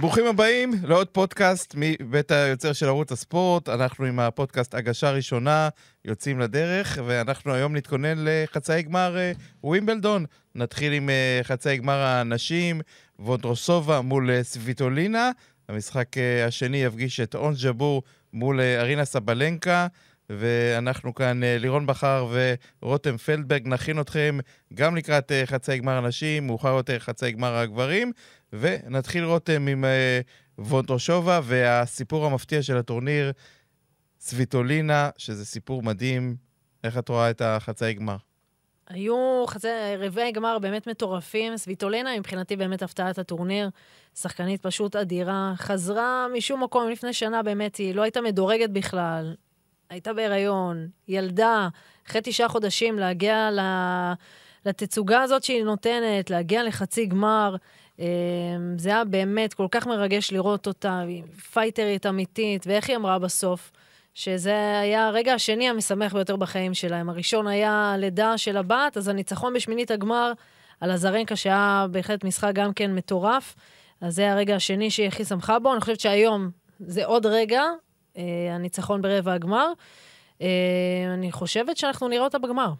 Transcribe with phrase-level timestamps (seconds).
[0.00, 3.68] ברוכים הבאים לעוד פודקאסט מבית היוצר של ערוץ הספורט.
[3.68, 5.68] אנחנו עם הפודקאסט הגשה ראשונה,
[6.04, 9.32] יוצאים לדרך, ואנחנו היום נתכונן לחצאי גמר אה,
[9.64, 10.24] ווימבלדון.
[10.54, 12.80] נתחיל עם אה, חצאי גמר הנשים,
[13.18, 15.30] וונדרוסובה מול אה, סוויטולינה.
[15.68, 16.08] המשחק
[16.46, 18.02] השני יפגיש את אונס ג'בור
[18.32, 19.86] מול ארינה סבלנקה.
[20.30, 22.26] ואנחנו כאן, לירון בכר
[22.82, 24.38] ורותם פלדברג, נכין אתכם
[24.74, 28.12] גם לקראת חצאי גמר הנשים, מאוחר יותר חצאי גמר הגברים,
[28.52, 33.32] ונתחיל רותם עם uh, וונטרושובה והסיפור המפתיע של הטורניר,
[34.20, 36.36] סוויטולינה, שזה סיפור מדהים.
[36.84, 38.16] איך את רואה את החצאי גמר?
[38.88, 41.56] היו חצי, רבעי גמר באמת מטורפים.
[41.56, 43.70] סוויטולינה מבחינתי באמת הפתעת הטורניר.
[44.14, 45.52] שחקנית פשוט אדירה.
[45.56, 49.34] חזרה משום מקום לפני שנה באמת, היא לא הייתה מדורגת בכלל.
[49.90, 51.68] הייתה בהיריון, ילדה,
[52.06, 53.50] אחרי תשעה חודשים להגיע
[54.66, 57.56] לתצוגה הזאת שהיא נותנת, להגיע לחצי גמר.
[57.98, 58.04] אמ,
[58.78, 63.72] זה היה באמת כל כך מרגש לראות אותה, היא פייטרית אמיתית, ואיך היא אמרה בסוף?
[64.14, 67.08] שזה היה הרגע השני המשמח ביותר בחיים שלהם.
[67.08, 70.32] הראשון היה לידה של הבת, אז הניצחון בשמינית הגמר
[70.80, 73.54] על הזרנקה, שהיה בהחלט משחק גם כן מטורף.
[74.00, 75.72] אז זה הרגע השני שהיא הכי שמחה בו.
[75.72, 77.62] אני חושבת שהיום זה עוד רגע,
[78.16, 78.22] אה,
[78.54, 79.72] הניצחון ברבע הגמר.
[80.42, 80.46] אה,
[81.14, 82.72] אני חושבת שאנחנו נראה אותה בגמר.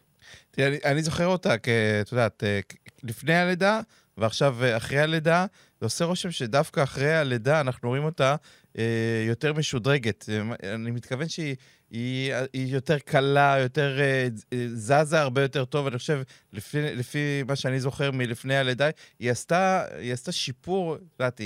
[0.50, 2.60] תראה, אני, אני זוכר אותה, את יודעת, אה,
[3.02, 3.80] לפני הלידה,
[4.18, 5.46] ועכשיו אה, אחרי הלידה,
[5.80, 8.36] זה עושה רושם שדווקא אחרי הלידה אנחנו רואים אותה
[8.78, 10.28] אה, יותר משודרגת.
[10.28, 11.56] אה, אני מתכוון שהיא
[11.90, 15.86] היא, היא יותר קלה, יותר אה, אה, זזה הרבה יותר טוב.
[15.86, 18.88] אני חושב, לפי, לפי מה שאני זוכר מלפני הלידה,
[19.18, 21.40] היא עשתה, היא עשתה שיפור, את יודעת.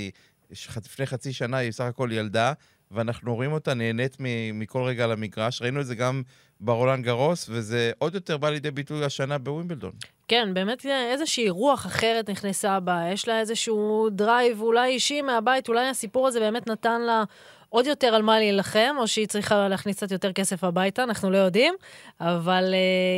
[0.85, 2.53] לפני חצי שנה היא בסך הכל ילדה,
[2.91, 4.17] ואנחנו רואים אותה נהנית
[4.53, 5.61] מכל רגע על המגרש.
[5.61, 6.23] ראינו את זה גם
[6.63, 9.91] ברולאן גארוס, וזה עוד יותר בא לידי ביטוי השנה בווימבלדון.
[10.27, 15.87] כן, באמת איזושהי רוח אחרת נכנסה בה, יש לה איזשהו drive אולי אישי מהבית, אולי
[15.87, 17.23] הסיפור הזה באמת נתן לה
[17.69, 21.37] עוד יותר על מה להילחם, או שהיא צריכה להכניס קצת יותר כסף הביתה, אנחנו לא
[21.37, 21.73] יודעים,
[22.21, 22.75] אבל אה,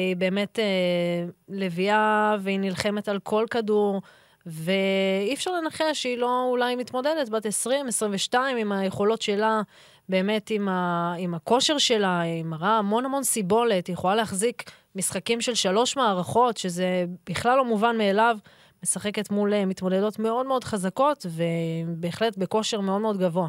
[0.07, 4.01] היא באמת אה, לביאה והיא נלחמת על כל כדור.
[4.45, 9.61] ואי אפשר לנחש שהיא לא אולי מתמודדת, בת 20, 22, עם היכולות שלה,
[10.09, 15.41] באמת עם, ה, עם הכושר שלה, היא מראה המון המון סיבולת, היא יכולה להחזיק משחקים
[15.41, 18.37] של שלוש מערכות, שזה בכלל לא מובן מאליו,
[18.83, 23.47] משחקת מול אה, מתמודדות מאוד מאוד חזקות, ובהחלט בכושר מאוד מאוד גבוה.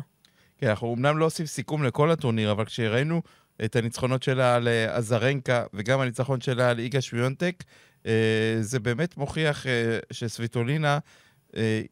[0.58, 3.22] כן, אנחנו אמנם לא עושים סיכום לכל הטורניר, אבל כשראינו
[3.64, 7.64] את הניצחונות שלה על אה, עזרנקה וגם הניצחון שלה על איגה שוויונטק,
[8.06, 10.98] אה, זה באמת מוכיח אה, שסוויטולינה אה,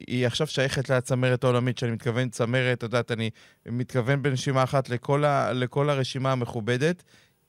[0.06, 3.30] היא עכשיו שייכת לצמרת העולמית, שאני מתכוון צמרת, את יודעת, אני
[3.66, 7.02] מתכוון בנשימה אחת לכל, ה, לכל הרשימה המכובדת.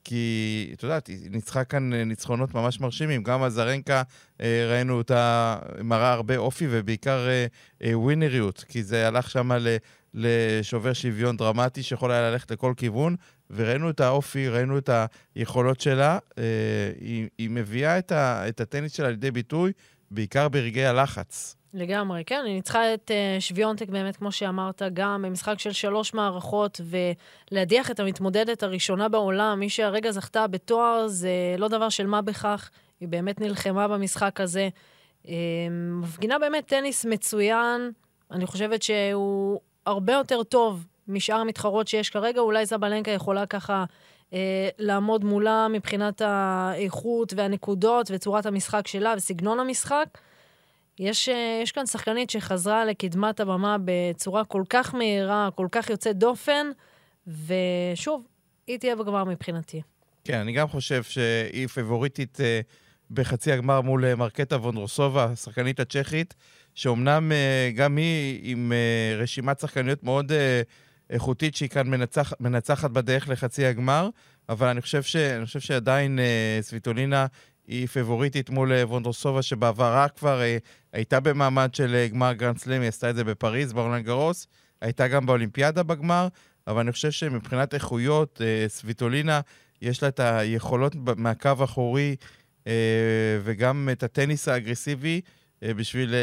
[0.07, 3.23] כי, את יודעת, היא ניצחה כאן ניצחונות ממש מרשימים.
[3.23, 4.01] גם הזרנקה,
[4.39, 7.27] ראינו אותה מראה הרבה אופי ובעיקר
[7.93, 9.51] ווינריות, כי זה הלך שם
[10.13, 13.15] לשובר שוויון דרמטי שיכול היה ללכת לכל כיוון,
[13.49, 14.89] וראינו את האופי, ראינו את
[15.35, 16.19] היכולות שלה.
[16.37, 16.43] אה,
[16.99, 19.71] היא, היא מביאה את, ה, את הטניס שלה לידי ביטוי,
[20.11, 21.54] בעיקר ברגעי הלחץ.
[21.75, 26.81] לגמרי, כן, היא ניצחה את uh, שוויונטק באמת, כמו שאמרת, גם במשחק של שלוש מערכות,
[27.51, 32.69] ולהדיח את המתמודדת הראשונה בעולם, מי שהרגע זכתה בתואר, זה לא דבר של מה בכך,
[32.99, 34.69] היא באמת נלחמה במשחק הזה.
[35.23, 35.27] Uh,
[36.01, 37.91] מפגינה באמת טניס מצוין,
[38.31, 43.85] אני חושבת שהוא הרבה יותר טוב משאר המתחרות שיש כרגע, אולי זבלנקה יכולה ככה
[44.33, 50.05] אה, לעמוד מולה מבחינת האיכות והנקודות וצורת המשחק שלה וסגנון המשחק.
[50.99, 56.17] יש, אה, יש כאן שחקנית שחזרה לקדמת הבמה בצורה כל כך מהירה, כל כך יוצאת
[56.17, 56.67] דופן,
[57.27, 58.27] ושוב,
[58.67, 59.81] היא תהיה בגמר מבחינתי.
[60.23, 62.59] כן, אני גם חושב שהיא פבוריטית אה,
[63.11, 66.33] בחצי הגמר מול אה, מרקטה וונדרוסובה, השחקנית הצ'כית,
[66.75, 67.31] שאומנם
[67.75, 68.71] גם היא עם
[69.17, 70.31] רשימת שחקניות מאוד...
[71.09, 74.09] איכותית שהיא כאן מנצח, מנצחת בדרך לחצי הגמר,
[74.49, 77.25] אבל אני חושב, ש, אני חושב שעדיין אה, סוויטולינה
[77.67, 80.57] היא פבוריטית מול אה, וונדרסובה, שבעברה כבר אה,
[80.93, 84.47] הייתה במעמד של אה, גמר גרנד סלאם, היא עשתה את זה בפריז, ברולאן גארוס,
[84.81, 86.27] הייתה גם באולימפיאדה בגמר,
[86.67, 89.41] אבל אני חושב שמבחינת איכויות, סביטולינה,
[89.81, 92.15] יש לה את היכולות מהקו האחורי
[93.43, 95.21] וגם את הטניס האגרסיבי
[95.61, 96.15] בשביל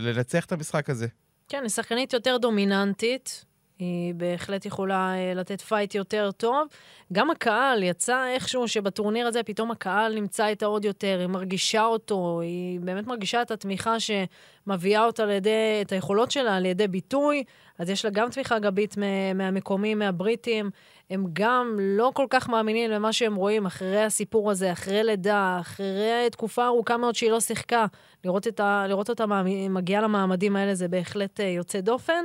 [0.00, 1.06] לנצח את המשחק הזה.
[1.48, 3.44] כן, היא שחקנית יותר דומיננטית,
[3.82, 6.68] היא בהחלט יכולה אה, לתת פייט יותר טוב.
[7.12, 12.40] גם הקהל יצא איכשהו שבטורניר הזה פתאום הקהל נמצא איתה עוד יותר, היא מרגישה אותו,
[12.40, 17.44] היא באמת מרגישה את התמיכה שמביאה אותה לידי, את היכולות שלה לידי ביטוי.
[17.78, 18.96] אז יש לה גם תמיכה גבית
[19.34, 20.70] מהמקומים, מהבריטים.
[21.10, 26.28] הם גם לא כל כך מאמינים למה שהם רואים אחרי הסיפור הזה, אחרי לידה, אחרי
[26.32, 27.86] תקופה ארוכה מאוד שהיא לא שיחקה.
[28.24, 29.24] לראות, ה, לראות אותה
[29.70, 32.24] מגיעה למעמדים האלה זה בהחלט אה, יוצא דופן.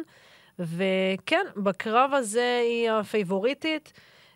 [0.60, 3.94] וכן, בקרב הזה היא הפייבוריטית.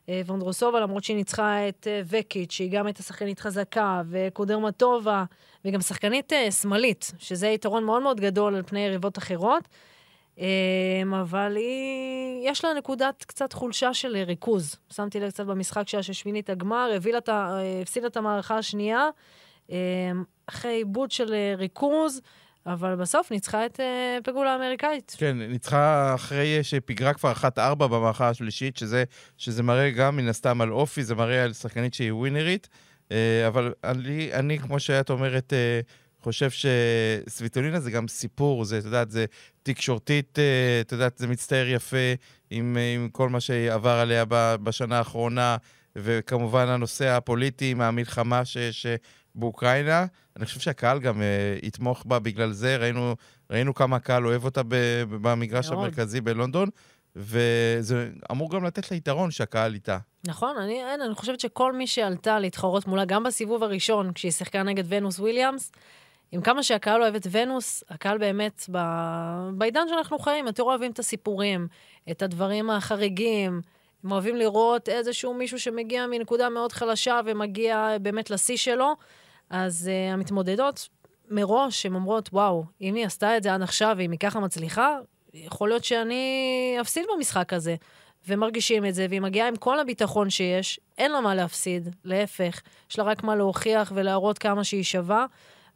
[0.09, 5.23] אה, וונדרוסובה, למרות שהיא ניצחה את אה, וקיץ', שהיא גם הייתה שחקנית חזקה, וקודרמטובה,
[5.65, 9.67] וגם שחקנית אה, שמאלית, שזה יתרון מאוד מאוד גדול על פני יריבות אחרות.
[11.21, 14.75] אבל היא, יש לה נקודת קצת חולשה של ריכוז.
[14.91, 16.91] שמתי לב קצת במשחק שלה ששמינית הגמר,
[17.81, 19.09] הפסידה את המערכה השנייה,
[20.45, 22.21] אחרי עיבוד של ריכוז.
[22.65, 25.15] אבל בסוף ניצחה את uh, פגולה האמריקאית.
[25.17, 29.03] כן, ניצחה אחרי שפיגרה כבר 1-4 במערכה השלישית, שזה,
[29.37, 32.69] שזה מראה גם מן הסתם על אופי, זה מראה על שחקנית שהיא ווינרית.
[33.09, 33.13] Uh,
[33.47, 39.11] אבל אני, אני, כמו שאת אומרת, uh, חושב שסוויטולינה זה גם סיפור, זה, את יודעת,
[39.11, 39.25] זה
[39.63, 40.39] תקשורתית,
[40.81, 42.13] את יודעת, זה מצטייר יפה
[42.49, 44.25] עם, עם כל מה שעבר עליה
[44.63, 45.57] בשנה האחרונה,
[45.95, 48.57] וכמובן הנושא הפוליטי עם המלחמה ש...
[48.57, 48.85] ש
[49.35, 50.05] באוקראינה.
[50.37, 52.77] אני חושב שהקהל גם uh, יתמוך בה בגלל זה.
[52.77, 53.15] ראינו,
[53.49, 54.75] ראינו כמה הקהל אוהב אותה ב,
[55.09, 55.79] במגרש מאוד.
[55.79, 56.69] המרכזי בלונדון,
[57.15, 59.97] וזה אמור גם לתת לה יתרון שהקהל איתה.
[60.27, 64.63] נכון, אני, אין, אני חושבת שכל מי שעלתה להתחרות מולה, גם בסיבוב הראשון, כשהיא שיחקה
[64.63, 65.71] נגד ונוס וויליאמס,
[66.31, 68.77] עם כמה שהקהל אוהב את ונוס, הקהל באמת, ב...
[69.53, 71.67] בעידן שאנחנו חיים, יותר אוהבים את הסיפורים,
[72.11, 73.61] את הדברים החריגים.
[74.03, 78.95] הם אוהבים לראות איזשהו מישהו שמגיע מנקודה מאוד חלשה ומגיע באמת לשיא שלו.
[79.51, 80.89] אז uh, המתמודדות
[81.29, 84.97] מראש, הן אומרות, וואו, אם היא עשתה את זה עד עכשיו ואם היא ככה מצליחה,
[85.33, 87.75] יכול להיות שאני אפסיד במשחק הזה.
[88.27, 92.61] ומרגישים את זה, והיא מגיעה עם כל הביטחון שיש, אין לה מה להפסיד, להפך,
[92.91, 95.25] יש לה רק מה להוכיח ולהראות כמה שהיא שווה,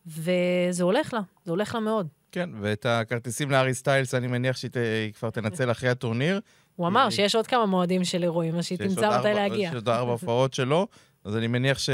[0.08, 2.08] וזה הולך לה, זה הולך לה מאוד.
[2.32, 4.72] כן, ואת הכרטיסים לארי סטיילס, אני מניח שהיא.
[5.20, 6.40] כבר תנצל אחרי הטורניר.
[6.76, 9.70] הוא אמר שיש עוד כמה מועדים של אירועים, אז שהיא תמצא מתי להגיע.
[9.70, 10.88] יש עוד ארבע הופעות שלו,
[11.24, 11.90] אז אני מניח ש...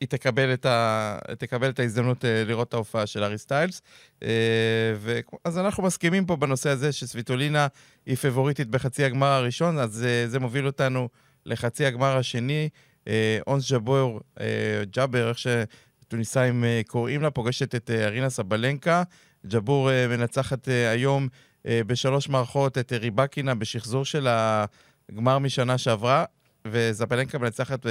[0.00, 1.18] היא תקבל את, ה...
[1.38, 3.82] תקבל את ההזדמנות אה, לראות את ההופעה של ארי סטיילס.
[4.22, 4.28] אה,
[4.96, 5.20] ו...
[5.44, 7.66] אז אנחנו מסכימים פה בנושא הזה שסוויטולינה
[8.06, 11.08] היא פבוריטית בחצי הגמר הראשון, אז אה, זה מוביל אותנו
[11.46, 12.68] לחצי הגמר השני.
[13.46, 14.20] אונס ג'בור,
[14.82, 19.02] ג'אבר, איך שטוניסאים קוראים לה, פוגשת את ארינה סבלנקה.
[19.46, 21.28] ג'בור מנצחת היום
[21.64, 26.24] בשלוש מערכות את ריבקינה בשחזור של הגמר משנה שעברה,
[26.66, 27.86] וזבלנקה מנצחת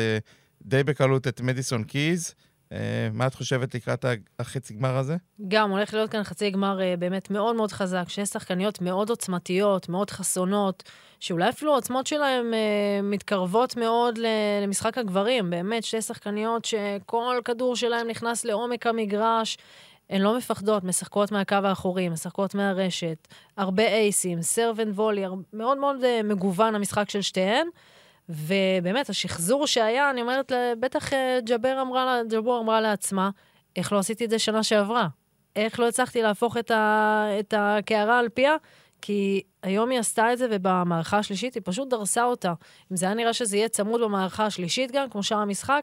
[0.62, 2.34] די בקלות את מדיסון קיז.
[2.70, 2.72] Uh,
[3.14, 4.06] מה את חושבת לקראת
[4.40, 5.16] החצי גמר הזה?
[5.48, 9.90] גם, הולך להיות כאן חצי גמר uh, באמת מאוד מאוד חזק, שש שחקניות מאוד עוצמתיות,
[9.90, 10.84] מאוד חסונות,
[11.20, 12.56] שאולי אפילו העוצמות שלהן uh,
[13.04, 14.20] מתקרבות מאוד
[14.64, 15.50] למשחק הגברים.
[15.50, 19.58] באמת, שתי שחקניות שכל כדור שלהן נכנס לעומק המגרש.
[20.10, 23.28] הן לא מפחדות, משחקות מהקו האחורי, משחקות מהרשת,
[23.58, 27.68] הרבה אייסים, סרבנט וולי, מאוד מאוד מגוון המשחק של שתיהן.
[28.30, 32.22] ובאמת, השחזור שהיה, אני אומרת, בטח אה, ג'אבר אמרה,
[32.62, 33.30] אמרה לעצמה,
[33.76, 35.08] איך לא עשיתי את זה שנה שעברה?
[35.56, 38.56] איך לא הצלחתי להפוך את, ה, את הקערה על פיה?
[39.02, 42.54] כי היום היא עשתה את זה, ובמערכה השלישית היא פשוט דרסה אותה.
[42.92, 45.82] אם זה היה נראה שזה יהיה צמוד במערכה השלישית גם, כמו שאר המשחק,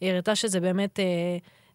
[0.00, 1.04] היא הראתה שזה באמת אה,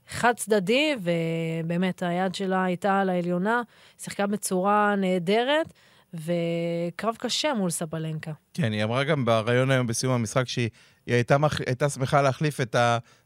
[0.07, 3.61] חד-צדדי, ובאמת היד שלה הייתה על העליונה,
[3.97, 5.73] שיחקה בצורה נהדרת.
[6.13, 8.31] וקרב קשה מול סבלנקה.
[8.53, 10.69] כן, היא אמרה גם בריאיון היום בסיום המשחק שהיא
[11.07, 11.59] הייתה, מח...
[11.65, 12.75] הייתה שמחה להחליף את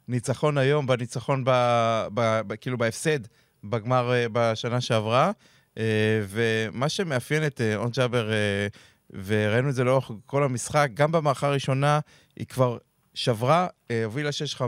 [0.07, 1.49] הניצחון היום בניצחון, ב...
[2.13, 2.41] ב...
[2.47, 2.55] ב...
[2.55, 3.19] כאילו בהפסד
[3.63, 5.31] בגמר אה, בשנה שעברה.
[5.77, 8.31] אה, ומה שמאפיין את אה, און ג'אבר,
[9.25, 11.99] וראינו את זה לאורך כל המשחק, גם במערכה הראשונה
[12.35, 12.77] היא כבר
[13.13, 13.67] שברה,
[14.05, 14.63] הובילה 6-5,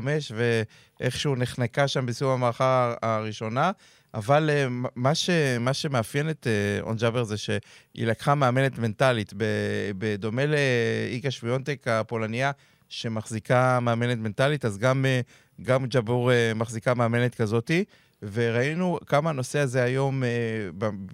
[1.00, 3.72] ואיכשהו נחנקה שם בסיום המערכה הראשונה.
[4.14, 5.30] אבל uh, מה, ש,
[5.60, 7.58] מה שמאפיין את uh, און ג'אבר זה שהיא
[7.96, 9.34] לקחה מאמנת מנטלית,
[9.98, 12.52] בדומה לאיקה שוויונטק הפולניה,
[12.90, 17.84] שמחזיקה מאמנת מנטלית, אז גם, uh, גם ג'אבור מחזיקה מאמנת כזאתי.
[18.32, 20.24] וראינו כמה הנושא הזה היום,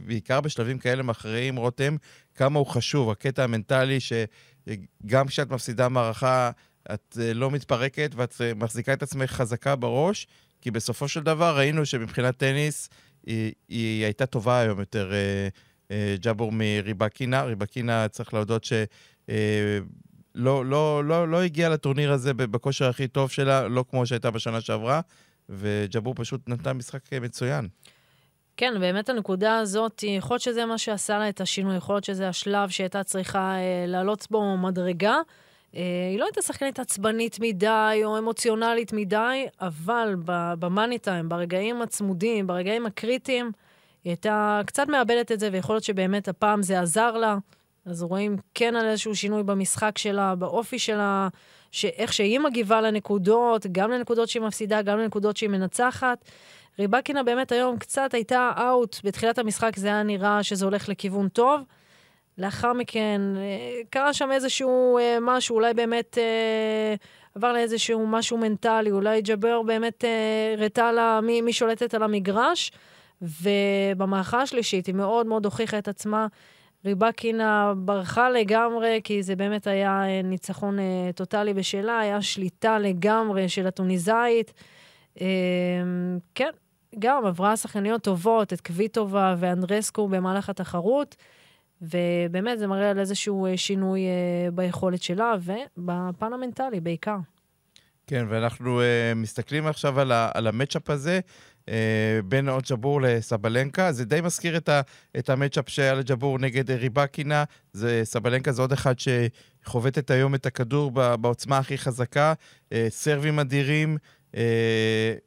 [0.06, 1.96] בעיקר בשלבים כאלה מכריעים, רותם,
[2.36, 6.51] כמה הוא חשוב, הקטע המנטלי, שגם כשאת מפסידה מערכה,
[6.94, 10.27] את לא מתפרקת ואת מחזיקה את עצמך חזקה בראש,
[10.62, 12.89] כי בסופו של דבר ראינו שמבחינת טניס
[13.25, 15.48] היא, היא הייתה טובה היום יותר אה,
[15.92, 17.44] אה, ג'אבור מריבקינה.
[17.44, 18.74] ריבקינה, צריך להודות ש...
[19.30, 19.80] אה,
[20.36, 24.62] לא, לא, לא, לא הגיעה לטורניר הזה בכושר הכי טוב שלה, לא כמו שהייתה בשנה
[24.62, 25.01] שעברה,
[25.50, 27.68] וג'אבור פשוט נתן משחק מצוין.
[28.58, 32.30] כן, באמת הנקודה הזאת, יכול להיות שזה מה שעשה לה את השינוי, יכול להיות שזה
[32.30, 35.16] השלב שהייתה צריכה אה, לעלות בו מדרגה.
[35.76, 40.16] אה, היא לא הייתה שחקנית עצבנית מדי או אמוציונלית מדי, אבל
[40.60, 43.52] במאני טיים, ברגעים הצמודים, ברגעים הקריטיים,
[44.04, 47.38] היא הייתה קצת מאבדת את זה, ויכול להיות שבאמת הפעם זה עזר לה.
[47.86, 51.28] אז רואים כן על איזשהו שינוי במשחק שלה, באופי שלה,
[51.72, 56.26] שאיך שהיא מגיבה לנקודות, גם לנקודות שהיא מפסידה, גם לנקודות שהיא מנצחת.
[56.80, 61.62] ריבקינה באמת היום קצת הייתה אאוט, בתחילת המשחק זה היה נראה שזה הולך לכיוון טוב.
[62.39, 66.96] לאחר מכן, אה, קרה שם איזשהו אה, משהו, אולי באמת אה,
[67.36, 70.03] עבר לאיזשהו משהו מנטלי, אולי ג'אבר באמת
[70.58, 72.72] הראתה לה מי, מי שולטת על המגרש,
[73.22, 76.27] ובמערכה השלישית היא מאוד מאוד הוכיחה את עצמה.
[76.86, 80.77] ריבקינה ברחה לגמרי, כי זה באמת היה ניצחון
[81.15, 84.53] טוטאלי בשלה, היה שליטה לגמרי של הטוניזאית.
[86.36, 86.50] כן,
[87.00, 91.15] גם עברה שחקניות טובות, את קוויטובה ואנדרסקו במהלך התחרות.
[91.81, 97.17] ובאמת זה מראה על איזשהו אה, שינוי אה, ביכולת שלה ובפן המנטלי בעיקר.
[98.09, 98.83] כן, ואנחנו uh,
[99.15, 101.19] מסתכלים עכשיו על, על המצ'אפ הזה
[101.65, 101.69] uh,
[102.25, 103.91] בין עוד ג'בור לסבלנקה.
[103.91, 104.69] זה די מזכיר את,
[105.19, 107.43] את המצ'אפ שהיה לג'בור נגד ריבקינה.
[107.74, 113.98] זה, סבלנקה זה עוד אחד שחובטת היום את הכדור בעוצמה הכי חזקה, uh, סרבים אדירים.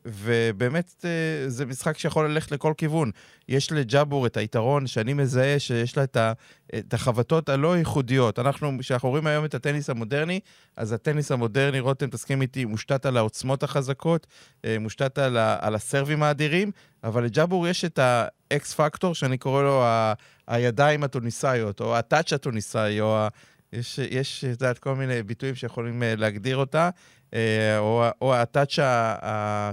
[0.04, 3.10] ובאמת אה, זה משחק שיכול ללכת לכל כיוון.
[3.48, 6.32] יש לג'אבור את היתרון שאני מזהה שיש לה את, ה,
[6.78, 8.38] את החבטות הלא ייחודיות.
[8.38, 10.40] אנחנו, כשאנחנו רואים היום את הטניס המודרני,
[10.76, 14.26] אז הטניס המודרני, רותם, תסכים איתי, מושתת על העוצמות החזקות,
[14.64, 16.70] אה, מושתת על, ה, על הסרבים האדירים,
[17.04, 20.12] אבל לג'אבור יש את האקס פקטור, שאני קורא לו ה,
[20.46, 23.28] הידיים הטוניסאיות, או הטאץ' הטוניסאי, או ה...
[23.72, 26.90] יש, יש, את יודעת, כל מיני ביטויים שיכולים להגדיר אותה.
[27.34, 28.34] אה, או, או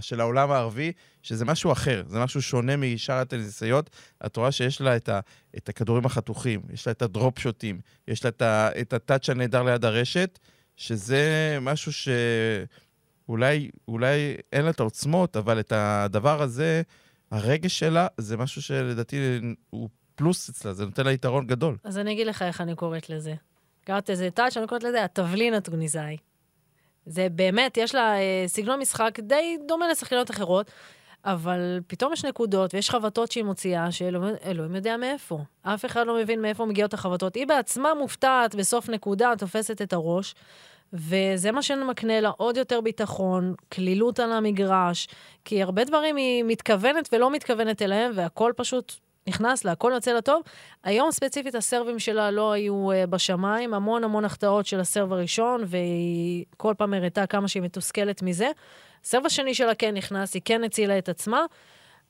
[0.02, 0.92] של העולם הערבי,
[1.24, 3.90] שזה משהו אחר, זה משהו שונה משאר הטניסאיות.
[4.26, 5.20] את רואה שיש לה את, ה,
[5.58, 8.42] את הכדורים החתוכים, יש לה את הדרופ שוטים, יש לה את,
[8.82, 10.40] את הטאצ' הנהדר ליד הרשת,
[10.78, 11.92] שזה משהו
[13.28, 16.82] שאולי אולי אין לה את העוצמות, אבל את הדבר הזה,
[17.32, 19.40] הרגש שלה, זה משהו שלדעתי
[19.70, 21.78] הוא פלוס אצלה, זה נותן לה יתרון גדול.
[21.84, 23.34] אז אני אגיד לך איך אני קוראת לזה.
[23.86, 26.18] קראת איזה טאצ', אני קוראת לזה התבלין הטוניסאי.
[27.10, 30.72] זה באמת, יש לה אה, סגנון משחק די דומה לשחקניות אחרות,
[31.26, 35.40] אבל פתאום יש נקודות ויש חבטות שהיא מוציאה, שאלוהים יודע מאיפה.
[35.62, 37.36] אף אחד לא מבין מאיפה מגיעות החבטות.
[37.36, 40.36] היא בעצמה מופתעת בסוף נקודה, תופסת את הראש,
[40.94, 45.08] וזה מה שמקנה לה עוד יותר ביטחון, כלילות על המגרש,
[45.46, 48.94] כי הרבה דברים היא מתכוונת ולא מתכוונת אליהם, והכל פשוט
[49.30, 50.42] נכנס לה, הכל יוצא לטוב.
[50.84, 56.46] היום ספציפית הסרבים שלה לא היו uh, בשמיים, המון המון החטאות של הסרב הראשון, והיא
[56.58, 58.50] כל פעם הראתה כמה שהיא מתוסכלת מזה.
[59.04, 61.42] הסרב השני שלה כן נכנס, היא כן הצילה את עצמה,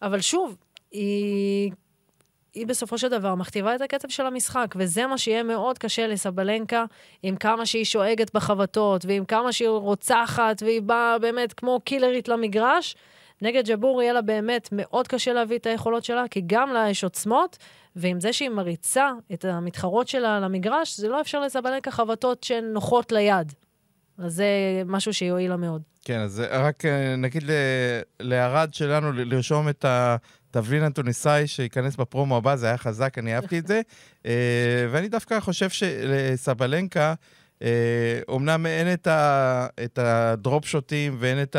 [0.02, 0.58] אבל שוב,
[0.92, 1.72] היא...
[2.54, 6.86] היא בסופו של דבר מכתיבה את הקצב של המשחק, וזה מה שיהיה מאוד קשה לסבלנקה,
[7.24, 12.96] עם כמה שהיא שואגת בחבטות, ועם כמה שהיא רוצחת, והיא באה באמת כמו קילרית למגרש.
[13.42, 17.04] נגד ג'בור יהיה לה באמת מאוד קשה להביא את היכולות שלה, כי גם לה יש
[17.04, 17.58] עוצמות,
[17.96, 23.12] ועם זה שהיא מריצה את המתחרות שלה למגרש, זה לא אפשר לסבלנקה חבטות שהן נוחות
[23.12, 23.54] ליד.
[24.18, 24.46] אז זה
[24.86, 25.82] משהו שיועיל לה מאוד.
[26.06, 27.44] כן, אז רק אה, נגיד
[28.20, 33.68] לערד שלנו לרשום את התבלין הטוניסאי שייכנס בפרומו הבא, זה היה חזק, אני אהבתי את
[33.68, 33.82] זה.
[34.26, 37.14] אה, ואני דווקא חושב שלסבלנקה,
[38.28, 41.56] אומנם אה, אין את, ה, את הדרופ שוטים ואין את,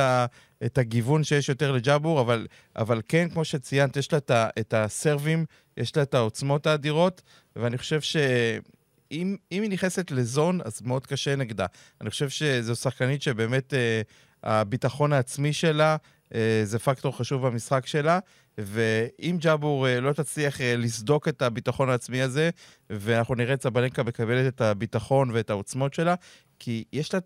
[0.67, 4.75] את הגיוון שיש יותר לג'אבור, אבל, אבל כן, כמו שציינת, יש לה את, ה, את
[4.75, 5.45] הסרבים,
[5.77, 7.23] יש לה את העוצמות האדירות,
[7.57, 11.67] ואני חושב שאם היא נכנסת לזון, אז מאוד קשה נגדה.
[12.01, 14.03] אני חושב שזו שחקנית שבאמת אה,
[14.43, 15.97] הביטחון העצמי שלה,
[16.35, 18.19] אה, זה פקטור חשוב במשחק שלה,
[18.59, 22.51] ואם ג'אבור אה, לא תצליח אה, לסדוק את הביטחון העצמי הזה,
[22.91, 26.15] ואנחנו נראה את סבלנקה מקבלת את הביטחון ואת העוצמות שלה,
[26.59, 27.21] כי יש לה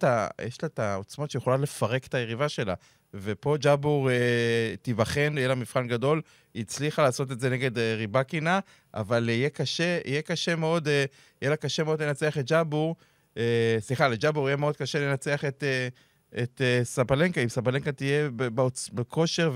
[0.64, 2.74] את העוצמות שיכולה לפרק את היריבה שלה.
[3.14, 6.22] ופה ג'אבור אה, תיבחן, יהיה לה מבחן גדול.
[6.54, 8.60] היא הצליחה לעשות את זה נגד אה, ריבקינה,
[8.94, 11.04] אבל יהיה קשה, יהיה קשה מאוד, אה,
[11.42, 12.96] יהיה לה קשה מאוד לנצח את ג'אבור.
[13.36, 15.64] אה, סליחה, לג'אבור יהיה מאוד קשה לנצח את...
[15.64, 15.88] אה,
[16.42, 18.28] את uh, סבלנקה, אם סבלנקה תהיה
[18.92, 19.52] בכושר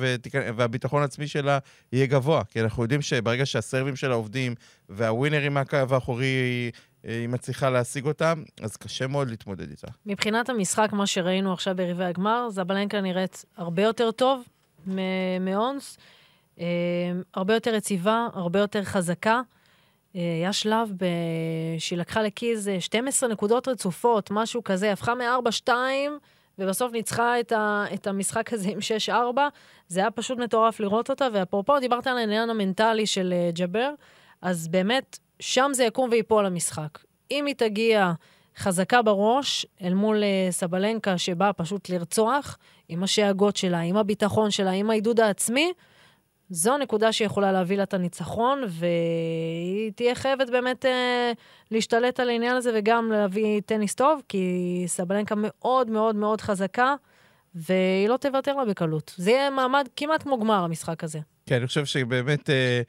[0.57, 1.59] והביטחון העצמי שלה
[1.93, 2.45] יהיה גבוה.
[2.45, 4.55] כי אנחנו יודעים שברגע שהסרבים שלה עובדים
[4.89, 6.71] והווינרים מהקו האחורי, אה,
[7.03, 9.87] היא מצליחה להשיג אותם, אז קשה מאוד להתמודד איתה.
[10.07, 14.45] מבחינת המשחק, מה שראינו עכשיו בריבי הגמר, סבלנקה נראית הרבה יותר טוב
[15.41, 15.99] מאונס,
[16.57, 16.61] uh,
[17.35, 19.41] הרבה יותר יציבה, הרבה יותר חזקה.
[20.13, 21.05] Uh, היה שלב ב...
[21.79, 25.71] שהיא לקחה לקיז 12 נקודות רצופות, משהו כזה, הפכה מ-4-2,
[26.59, 28.79] ובסוף ניצחה את, ה, את המשחק הזה עם
[29.09, 29.13] 6-4.
[29.89, 33.91] זה היה פשוט מטורף לראות אותה, ואפרופו, דיברת על העניין המנטלי של ג'אבר,
[34.43, 36.99] אז באמת, שם זה יקום ויפול המשחק.
[37.31, 38.13] אם היא תגיע
[38.57, 44.71] חזקה בראש, אל מול uh, סבלנקה שבאה פשוט לרצוח, עם השאגות שלה, עם הביטחון שלה,
[44.71, 45.73] עם העידוד העצמי,
[46.51, 51.33] זו הנקודה שיכולה להביא לה את הניצחון, והיא תהיה חייבת באמת אה,
[51.71, 56.95] להשתלט על העניין הזה וגם להביא טניס טוב, כי סבלנקה מאוד מאוד מאוד חזקה,
[57.55, 59.15] והיא לא תוותר לה בקלות.
[59.17, 61.19] זה יהיה מעמד כמעט כמו גמר, המשחק הזה.
[61.47, 62.83] כן, אני חושב שבאמת אה, אה,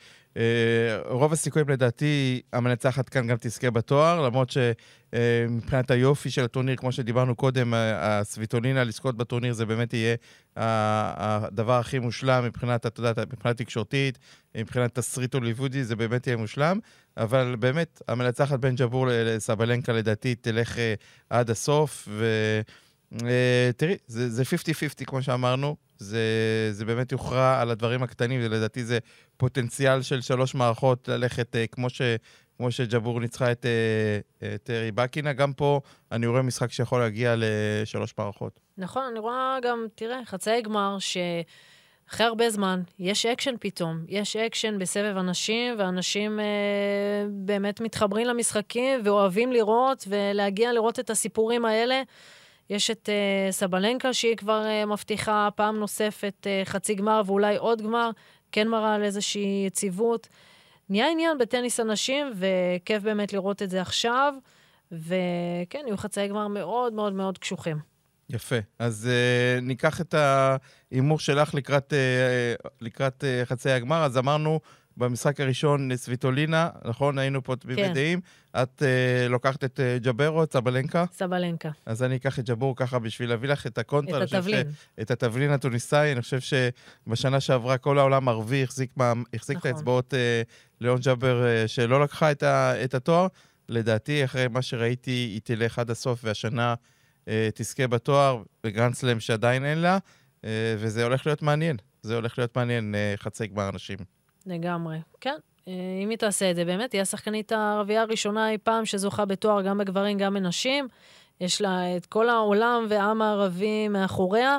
[1.05, 6.91] רוב הסיכויים לדעתי המנצחת כאן גם תזכה בתואר, למרות שמבחינת אה, היופי של הטורניר, כמו
[6.91, 10.15] שדיברנו קודם, הסוויטולינה לזכות בטורניר זה באמת יהיה
[10.55, 14.19] הדבר הכי מושלם מבחינת, את יודעת, מבחינת תקשורתית,
[14.57, 16.79] מבחינת תסריט הוליוודי, זה באמת יהיה מושלם,
[17.17, 20.93] אבל באמת, המנצחת בין ג'בור לסבלנקה לדעתי תלך אה,
[21.29, 22.25] עד הסוף, ו...
[23.13, 24.43] אה, תראי, זה
[25.01, 26.19] 50-50 כמו שאמרנו, זה,
[26.71, 28.99] זה באמת יוכרע על הדברים הקטנים, ולדעתי זה
[29.37, 32.01] פוטנציאל של שלוש מערכות ללכת אה, כמו, ש,
[32.57, 35.33] כמו שג'בור ניצחה את, אה, את ריבקינה.
[35.33, 38.59] גם פה אני רואה משחק שיכול להגיע לשלוש מערכות.
[38.77, 44.05] נכון, אני רואה גם, תראה, חצאי גמר, שאחרי הרבה זמן יש אקשן פתאום.
[44.07, 46.45] יש אקשן בסבב אנשים, ואנשים אה,
[47.29, 52.01] באמת מתחברים למשחקים ואוהבים לראות ולהגיע לראות את הסיפורים האלה.
[52.69, 57.81] יש את אה, סבלנקה, שהיא כבר אה, מבטיחה פעם נוספת אה, חצי גמר ואולי עוד
[57.81, 58.09] גמר,
[58.51, 60.27] כן מראה על איזושהי יציבות.
[60.89, 64.33] נהיה עניין בטניס הנשים, וכיף באמת לראות את זה עכשיו.
[64.91, 67.77] וכן, יהיו חצאי גמר מאוד מאוד מאוד קשוחים.
[68.29, 68.55] יפה.
[68.79, 74.03] אז uh, ניקח את ההימור שלך לקראת, uh, לקראת uh, חצאי הגמר.
[74.03, 74.59] אז אמרנו
[74.99, 77.17] במשחק הראשון סוויטולינה, נכון?
[77.17, 77.93] היינו פה תמימי כן.
[77.93, 78.19] דעים.
[78.61, 81.05] את uh, לוקחת את uh, ג'ברו, את סבלנקה?
[81.13, 81.69] סבלנקה.
[81.85, 84.23] אז אני אקח את ג'בור ככה בשביל להביא לך את הקונטרה.
[84.23, 84.71] את התבלין.
[84.71, 85.01] ש...
[85.01, 86.11] את התבלין התוניסאי.
[86.11, 89.13] אני חושב שבשנה שעברה כל העולם ערבי החזיק, מה...
[89.33, 89.71] החזיק נכון.
[89.71, 90.17] את האצבעות uh,
[90.81, 92.83] ליאון ג'אבר uh, שלא לקחה את, ה...
[92.83, 93.27] את התואר.
[93.69, 96.73] לדעתי, אחרי מה שראיתי, היא תלך עד הסוף, והשנה
[97.25, 100.45] uh, תזכה בתואר, בגרנדסלאם שעדיין אין לה, uh,
[100.77, 101.77] וזה הולך להיות מעניין.
[102.01, 104.18] זה הולך להיות מעניין, uh, חצי גמר אנשים.
[104.45, 105.35] לגמרי, כן.
[105.67, 109.61] אה, אם היא תעשה את זה, באמת, היא השחקנית הערבייה הראשונה אי פעם שזוכה בתואר
[109.61, 110.87] גם בגברים, גם בנשים.
[111.41, 114.57] יש לה את כל העולם והעם הערבי מאחוריה,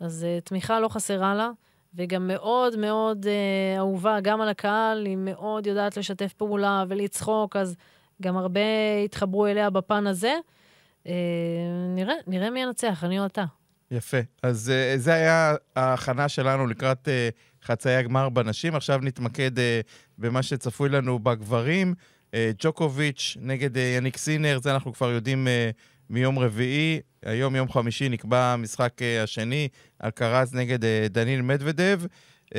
[0.00, 1.50] אז uh, תמיכה לא חסרה לה,
[1.94, 7.76] וגם מאוד מאוד uh, אהובה גם על הקהל, היא מאוד יודעת לשתף פעולה ולצחוק, אז
[8.22, 8.60] גם הרבה
[9.04, 10.34] התחברו אליה בפן הזה.
[11.04, 11.08] Uh,
[11.94, 13.44] נראה, נראה מי ינצח, אני או אתה.
[13.90, 14.18] יפה.
[14.42, 18.74] אז uh, זה היה ההכנה שלנו לקראת uh, חצאי הגמר בנשים.
[18.74, 19.60] עכשיו נתמקד uh,
[20.18, 21.94] במה שצפוי לנו בגברים.
[22.30, 25.74] Uh, ג'וקוביץ' נגד uh, יניק סינר, זה אנחנו כבר יודעים uh,
[26.10, 27.00] מיום רביעי.
[27.24, 29.68] היום, יום חמישי, נקבע המשחק uh, השני,
[30.04, 32.00] אלקרז נגד uh, דניל מדוודב.
[32.44, 32.56] Uh,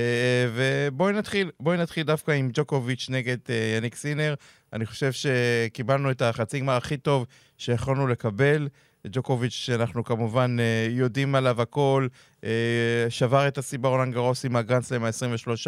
[0.56, 4.34] ובואי נתחיל, בואי נתחיל דווקא עם ג'וקוביץ' נגד uh, יניק סינר.
[4.74, 7.26] אני חושב שקיבלנו את החצי גמר הכי טוב
[7.58, 8.68] שיכולנו לקבל.
[9.12, 12.08] ג'וקוביץ', שאנחנו כמובן אה, יודעים עליו הכל,
[12.44, 12.50] אה,
[13.10, 15.68] שבר את השיא ברולנד גרוס עם הגרנדסלם ה-23,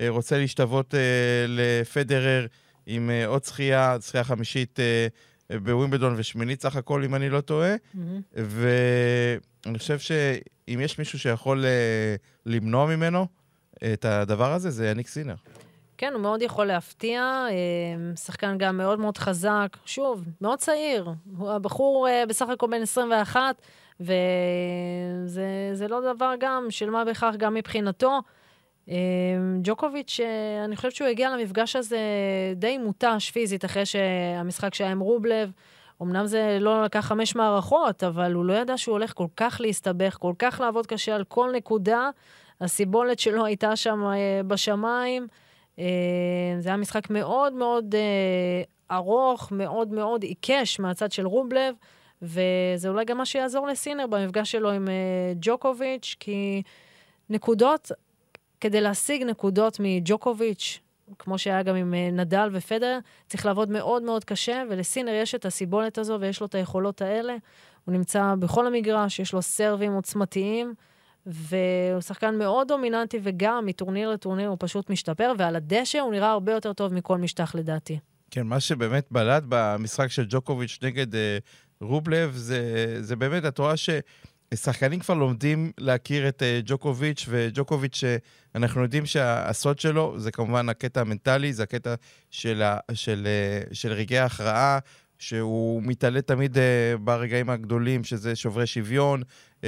[0.00, 0.94] אה, רוצה להשתוות
[1.48, 2.46] לפדרר
[2.86, 4.78] עם עוד זכייה, זכייה חמישית
[5.50, 7.74] בווימבלדון ושמינית סך הכל, אם אני לא טועה.
[7.74, 7.98] Mm-hmm.
[8.34, 11.64] ואני חושב שאם יש מישהו שיכול
[12.46, 13.26] למנוע ממנו
[13.92, 15.34] את הדבר הזה, זה יניק סינר.
[15.98, 21.10] כן, הוא מאוד יכול להפתיע, אה, שחקן גם מאוד מאוד חזק, שוב, מאוד צעיר.
[21.38, 23.62] הוא הבחור אה, בסך הכל בן 21,
[24.00, 28.20] וזה לא דבר גם של מה בכך גם מבחינתו.
[28.88, 28.94] אה,
[29.62, 30.20] ג'וקוביץ',
[30.64, 31.98] אני חושבת שהוא הגיע למפגש הזה
[32.56, 35.50] די מותש פיזית אחרי שהמשחק שהיה עם רובלב.
[36.02, 40.16] אמנם זה לא לקח חמש מערכות, אבל הוא לא ידע שהוא הולך כל כך להסתבך,
[40.20, 42.10] כל כך לעבוד קשה על כל נקודה.
[42.60, 44.04] הסיבולת שלו הייתה שם
[44.46, 45.26] בשמיים.
[45.78, 45.84] אה,
[46.58, 51.74] זה היה משחק מאוד מאוד אה, ארוך, מאוד מאוד עיקש מהצד של רובלב,
[52.22, 56.62] וזה אולי גם מה שיעזור לסינר במפגש שלו עם אה, ג'וקוביץ', כי
[57.30, 57.90] נקודות,
[58.60, 60.80] כדי להשיג נקודות מג'וקוביץ',
[61.18, 65.98] כמו שהיה גם עם נדל ופדר, צריך לעבוד מאוד מאוד קשה, ולסינר יש את הסיבולת
[65.98, 67.36] הזו ויש לו את היכולות האלה.
[67.84, 70.74] הוא נמצא בכל המגרש, יש לו סרבים עוצמתיים.
[71.26, 76.52] והוא שחקן מאוד דומיננטי, וגם מטורניר לטורניר הוא פשוט משתפר, ועל הדשא הוא נראה הרבה
[76.52, 77.98] יותר טוב מכל משטח לדעתי.
[78.30, 81.38] כן, מה שבאמת בלט במשחק של ג'וקוביץ' נגד אה,
[81.80, 88.16] רובלב, זה, זה באמת, את רואה ששחקנים כבר לומדים להכיר את אה, ג'וקוביץ', וג'וקוביץ', אה,
[88.54, 91.94] אנחנו יודעים שהסוד שלו זה כמובן הקטע המנטלי, זה הקטע
[92.30, 92.62] של,
[92.92, 94.78] של, של, אה, של רגעי ההכרעה,
[95.18, 96.60] שהוא מתעלה תמיד uh,
[97.00, 99.22] ברגעים הגדולים, שזה שוברי שוויון,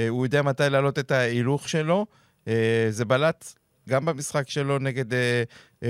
[0.09, 2.05] הוא יודע מתי להעלות את ההילוך שלו.
[2.45, 2.49] Uh,
[2.89, 3.53] זה בלט
[3.89, 5.15] גם במשחק שלו נגד uh,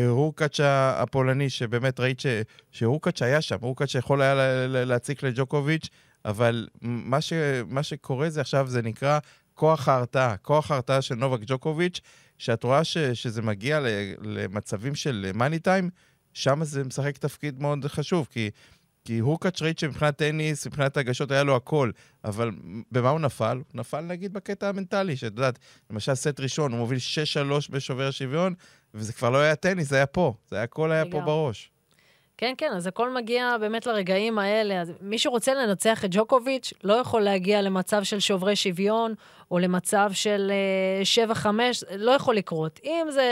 [0.08, 2.22] רוקאץ' הפולני, שבאמת ראית
[2.72, 4.36] שרוקאץ' היה שם, רוקאץ' יכול היה
[4.68, 5.90] להציק לג'וקוביץ',
[6.26, 7.34] אבל מה, ש,
[7.68, 9.20] מה שקורה זה עכשיו, זה נקרא
[9.54, 12.00] כוח ההרתעה, כוח ההרתעה של נובק ג'וקוביץ',
[12.38, 13.80] שאת רואה ש, שזה מגיע
[14.22, 15.90] למצבים של מאני טיים,
[16.34, 18.50] שם זה משחק תפקיד מאוד חשוב, כי...
[19.10, 21.92] כי הורקאץ' ראית שמבחינת טניס, מבחינת הגשות היה לו הכל,
[22.24, 22.52] אבל
[22.92, 23.58] במה הוא נפל?
[23.58, 27.00] הוא נפל נגיד בקטע המנטלי, שאת יודעת, למשל סט ראשון, הוא מוביל
[27.50, 28.54] 6-3 בשובר השוויון,
[28.94, 30.34] וזה כבר לא היה טניס, זה היה פה.
[30.50, 31.72] זה היה הכל היה פה בראש.
[32.38, 34.82] כן, כן, אז הכל מגיע באמת לרגעים האלה.
[34.82, 39.14] אז מי שרוצה לנצח את ג'וקוביץ' לא יכול להגיע למצב של שוברי שוויון,
[39.52, 40.52] או למצב של
[41.36, 41.48] uh, 7-5,
[41.96, 42.80] לא יכול לקרות.
[42.84, 43.32] אם זה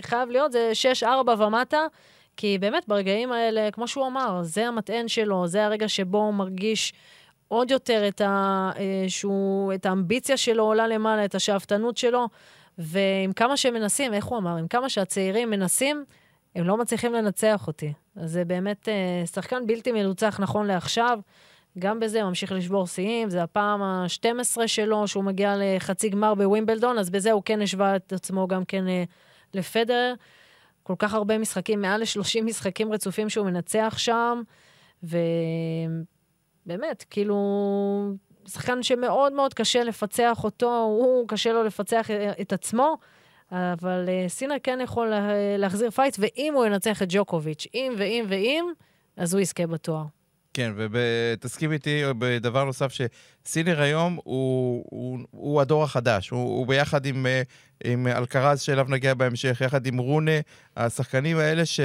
[0.00, 1.06] חייב להיות, זה 6-4
[1.38, 1.80] ומטה,
[2.36, 6.92] כי באמת ברגעים האלה, כמו שהוא אמר, זה המטען שלו, זה הרגע שבו הוא מרגיש
[7.48, 12.28] עוד יותר את, ה, uh, שהוא, את האמביציה שלו עולה למעלה, את השאפתנות שלו,
[12.78, 14.56] ועם כמה שהם מנסים, איך הוא אמר?
[14.56, 16.04] עם כמה שהצעירים מנסים,
[16.54, 17.92] הם לא מצליחים לנצח אותי.
[18.16, 21.18] אז זה באמת uh, שחקן בלתי מנוצח נכון לעכשיו.
[21.78, 26.98] גם בזה הוא ממשיך לשבור שיאים, זה הפעם ה-12 שלו שהוא מגיע לחצי גמר בווימבלדון,
[26.98, 29.08] אז בזה הוא כן השווה את עצמו גם כן אה,
[29.54, 30.14] לפדרר.
[30.86, 34.42] כל כך הרבה משחקים, מעל ל-30 משחקים רצופים שהוא מנצח שם,
[35.02, 35.24] ובאמת,
[37.10, 37.36] כאילו,
[38.48, 42.96] שחקן שמאוד מאוד קשה לפצח אותו, הוא קשה לו לפצח את עצמו.
[43.52, 48.24] אבל אה, סינר כן יכול לה, להחזיר פייט, ואם הוא ינצח את ג'וקוביץ', אם ואם
[48.28, 48.64] ואם,
[49.16, 50.04] אז הוא יזכה בתואר.
[50.56, 57.06] כן, ותסכים איתי בדבר נוסף, שסינר היום הוא, הוא, הוא הדור החדש, הוא, הוא ביחד
[57.06, 57.42] עם, אה,
[57.84, 60.40] עם אלקרז, שאליו נגיע בהמשך, יחד עם רונה,
[60.76, 61.80] השחקנים האלה ש...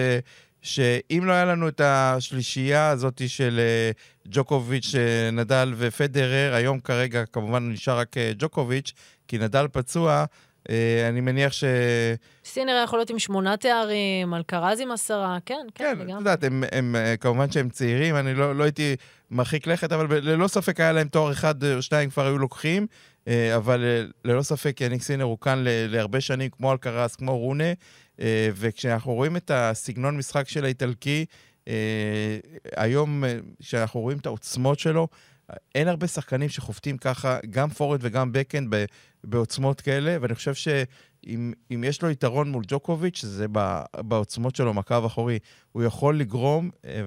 [0.62, 3.92] שאם לא היה לנו את השלישייה הזאת של אה,
[4.28, 4.96] ג'וקוביץ',
[5.32, 8.94] נדל ופדרר, היום כרגע כמובן נשאר רק ג'וקוביץ',
[9.28, 10.26] כי נדל פצוע, אה,
[11.10, 11.64] אני מניח ש...
[12.46, 16.64] סינר יכול להיות עם שמונה תארים, אלקרז עם עשרה, כן, כן, כן, את יודעת, הם,
[16.72, 18.96] הם, אה, כמובן שהם צעירים, אני לא, לא הייתי
[19.32, 22.88] מרחיק לכת, אבל ללא ספק היה להם תואר אחד או שתיים כבר היו לוקחים,
[23.28, 27.74] אה, אבל ללא ספק יניק סינר הוא כאן להרבה שנים, כמו אלקרז, כמו רונה,
[28.56, 31.26] וכשאנחנו רואים את הסגנון משחק של האיטלקי,
[32.76, 33.24] היום,
[33.60, 35.08] כשאנחנו רואים את העוצמות שלו,
[35.76, 38.76] אין הרבה שחקנים שחובטים ככה, גם פורד וגם בקאנד,
[39.24, 43.46] בעוצמות כאלה, ואני חושב שאם יש לו יתרון מול ג'וקוביץ', זה
[43.98, 45.40] בעוצמות שלו, מקו אחורי.
[45.72, 47.02] הוא יכול לגרום, אה,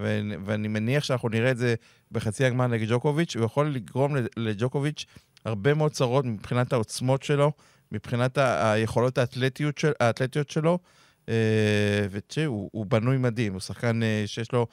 [0.44, 1.74] ואני מניח שאנחנו נראה את זה
[2.12, 5.04] בחצי הגמר נגד ג'וקוביץ', הוא יכול לגרום לג'וקוביץ'
[5.44, 7.52] הרבה מאוד צרות מבחינת העוצמות שלו,
[7.92, 10.78] מבחינת היכולות האתלטיות, של, האתלטיות שלו.
[11.28, 14.66] אה, ותשמעי, הוא, הוא בנוי מדהים, הוא שחקן אה, שיש לו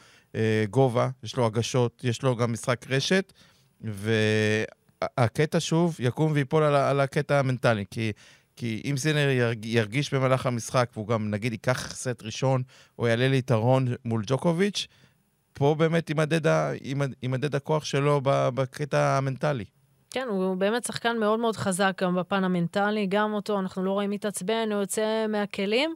[0.69, 3.33] גובה, יש לו הגשות, יש לו גם משחק רשת,
[3.83, 8.11] והקטע שוב יקום ויפול על, על הקטע המנטלי, כי,
[8.55, 12.63] כי אם סינר ירג, ירגיש במהלך המשחק, והוא גם נגיד ייקח סט ראשון,
[12.99, 14.87] או יעלה ליתרון מול ג'וקוביץ',
[15.53, 16.11] פה באמת
[17.21, 19.65] יימדד הכוח שלו בקטע המנטלי.
[20.11, 24.09] כן, הוא באמת שחקן מאוד מאוד חזק גם בפן המנטלי, גם אותו אנחנו לא רואים
[24.09, 25.95] מתעצבן, הוא יוצא מהכלים.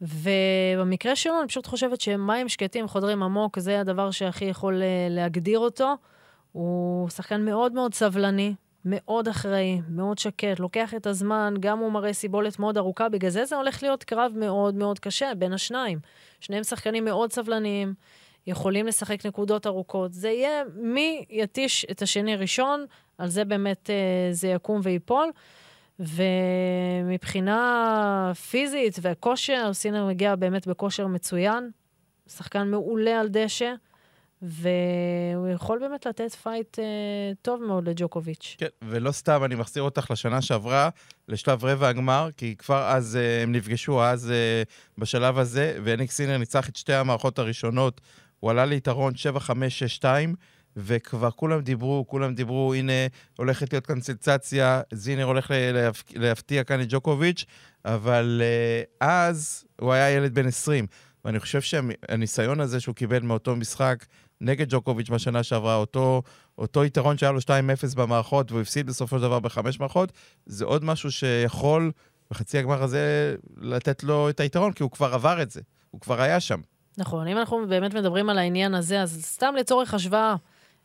[0.00, 5.58] ובמקרה שלו, אני פשוט חושבת שמים שקטים חודרים עמוק, זה הדבר שהכי יכול אה, להגדיר
[5.58, 5.94] אותו.
[6.52, 12.12] הוא שחקן מאוד מאוד סבלני, מאוד אחראי, מאוד שקט, לוקח את הזמן, גם הוא מראה
[12.12, 15.98] סיבולת מאוד ארוכה, בגלל זה זה הולך להיות קרב מאוד מאוד קשה בין השניים.
[16.40, 17.94] שניהם שחקנים מאוד סבלניים,
[18.46, 20.12] יכולים לשחק נקודות ארוכות.
[20.12, 22.84] זה יהיה מי יתיש את השני ראשון,
[23.18, 25.30] על זה באמת אה, זה יקום ויפול.
[27.08, 31.70] ומבחינה פיזית וכושר, סינר מגיע באמת בכושר מצוין.
[32.28, 33.74] שחקן מעולה על דשא.
[34.42, 36.84] והוא יכול באמת לתת פייט אה,
[37.42, 38.56] טוב מאוד לג'וקוביץ'.
[38.58, 40.88] כן, ולא סתם, אני מחזיר אותך לשנה שעברה,
[41.28, 44.62] לשלב רבע הגמר, כי כבר אז אה, הם נפגשו, אז אה,
[44.98, 48.00] בשלב הזה, ויאניק סינר ניצח את שתי המערכות הראשונות,
[48.40, 49.12] הוא עלה ליתרון
[50.02, 50.04] 7-5-6-2,
[50.76, 52.92] וכבר כולם דיברו, כולם דיברו, הנה,
[53.38, 55.50] הולכת להיות כאן סנסציה, סינר הולך
[56.14, 57.44] להפתיע כאן את ג'וקוביץ',
[57.84, 60.86] אבל אה, אז הוא היה ילד בן 20.
[61.24, 64.04] ואני חושב שהניסיון הזה שהוא קיבל מאותו משחק
[64.40, 66.22] נגד ג'וקוביץ' בשנה שעברה, אותו,
[66.58, 67.42] אותו יתרון שהיה לו 2-0
[67.96, 70.12] במערכות והוא הפסיד בסופו של דבר בחמש מערכות,
[70.46, 71.92] זה עוד משהו שיכול
[72.30, 76.20] בחצי הגמר הזה לתת לו את היתרון, כי הוא כבר עבר את זה, הוא כבר
[76.20, 76.60] היה שם.
[76.98, 80.34] נכון, אם אנחנו באמת מדברים על העניין הזה, אז סתם לצורך השוואה,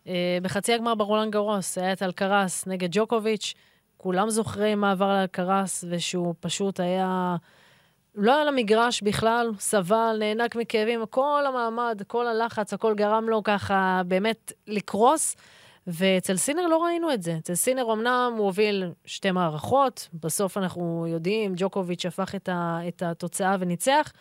[0.07, 3.53] אה, בחצי הגמר ברולנד גרוס היה את אלקרס נגד ג'וקוביץ',
[3.97, 7.35] כולם זוכרים מה עבר לאלקרס, ושהוא פשוט היה...
[8.15, 14.01] לא היה למגרש בכלל, סבל, נאנק מכאבים, כל המעמד, כל הלחץ, הכל גרם לו ככה
[14.07, 15.35] באמת לקרוס.
[15.87, 17.37] ואצל סינר לא ראינו את זה.
[17.37, 23.01] אצל סינר אמנם הוא הוביל שתי מערכות, בסוף אנחנו יודעים, ג'וקוביץ' הפך את, ה, את
[23.01, 24.11] התוצאה וניצח,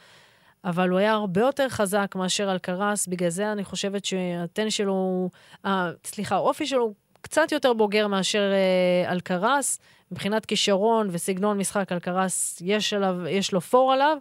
[0.64, 5.28] אבל הוא היה הרבה יותר חזק מאשר אלקרס, בגלל זה אני חושבת שהטניס שלו,
[5.64, 9.78] אה, סליחה, האופי שלו קצת יותר בוגר מאשר אה, אלקרס.
[10.12, 14.18] מבחינת כישרון וסגנון משחק, אלקרס, יש, עליו, יש לו פור עליו,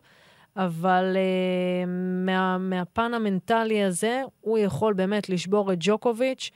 [0.55, 1.87] אבל uh,
[2.25, 6.51] מה, מהפן המנטלי הזה, הוא יכול באמת לשבור את ג'וקוביץ'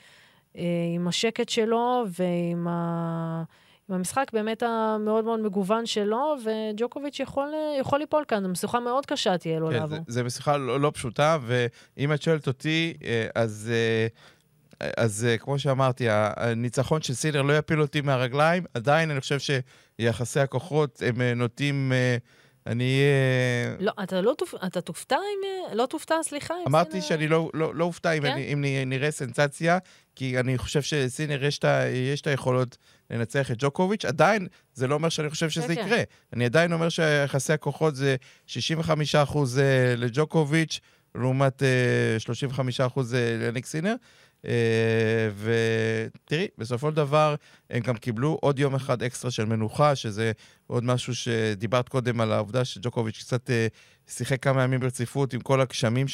[0.53, 0.60] uh,
[0.95, 3.43] עם השקט שלו ועם ה...
[3.89, 9.05] עם המשחק באמת המאוד מאוד מגוון שלו, וג'וקוביץ' יכול, יכול ליפול כאן, זו משוכה מאוד
[9.05, 9.97] קשה תהיה לו כן, לעבור.
[10.07, 12.93] זו משוכה לא, לא פשוטה, ואם את שואלת אותי,
[13.36, 13.71] אז...
[14.97, 19.37] אז כמו שאמרתי, הניצחון של סילר לא יפיל אותי מהרגליים, עדיין אני חושב
[19.99, 21.91] שיחסי הכוחות הם נוטים
[22.67, 23.01] אני...
[23.01, 24.35] אה, לא, אתה לא
[24.65, 25.75] אתה תופתע אם...
[25.77, 27.03] לא תופתע, סליחה, אם אמרתי סינר...
[27.03, 28.31] שאני לא, לא, לא אופתע אם, כן?
[28.31, 29.77] אני, אם נראה סנסציה,
[30.15, 32.77] כי אני חושב שסינר יש את היכולות
[33.09, 34.05] לנצח את ג'וקוביץ'.
[34.05, 35.97] עדיין, זה לא אומר שאני חושב שזה כן, יקרה.
[35.97, 36.03] כן.
[36.33, 40.79] אני עדיין אומר שיחסי הכוחות זה 65 אחוז אה, לג'וקוביץ',
[41.15, 41.63] לעומת
[42.19, 43.95] 35 אה, אחוז לניק סינר.
[44.45, 47.36] אה, ותראי, בסופו של דבר
[47.69, 50.32] הם גם קיבלו עוד יום אחד אקסטרה של מנוחה, שזה
[50.67, 53.67] עוד משהו שדיברת קודם על העובדה שג'וקוביץ' קצת אה,
[54.08, 56.12] שיחק כמה ימים ברציפות עם כל הגשמים כן.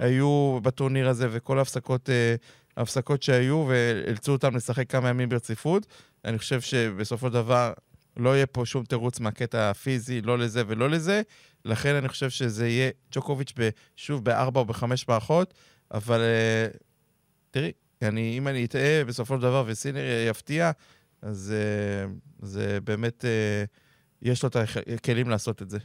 [0.00, 0.62] שהיו כן.
[0.62, 2.34] בטורניר הזה וכל ההפסקות, אה,
[2.76, 5.86] ההפסקות שהיו, ואילצו אותם לשחק כמה ימים ברציפות.
[6.24, 7.72] אני חושב שבסופו של דבר
[8.16, 11.22] לא יהיה פה שום תירוץ מהקטע הפיזי, לא לזה ולא לזה.
[11.64, 13.52] לכן אני חושב שזה יהיה ג'וקוביץ'
[13.96, 15.54] שוב בארבע או בחמש מערכות,
[15.94, 16.20] אבל
[17.54, 20.70] תראי, אני, אם אני אטעה בסופו של דבר וסינר יפתיע,
[21.22, 23.68] אז uh, זה באמת, uh,
[24.22, 24.56] יש לו את
[24.96, 25.78] הכלים לעשות את זה.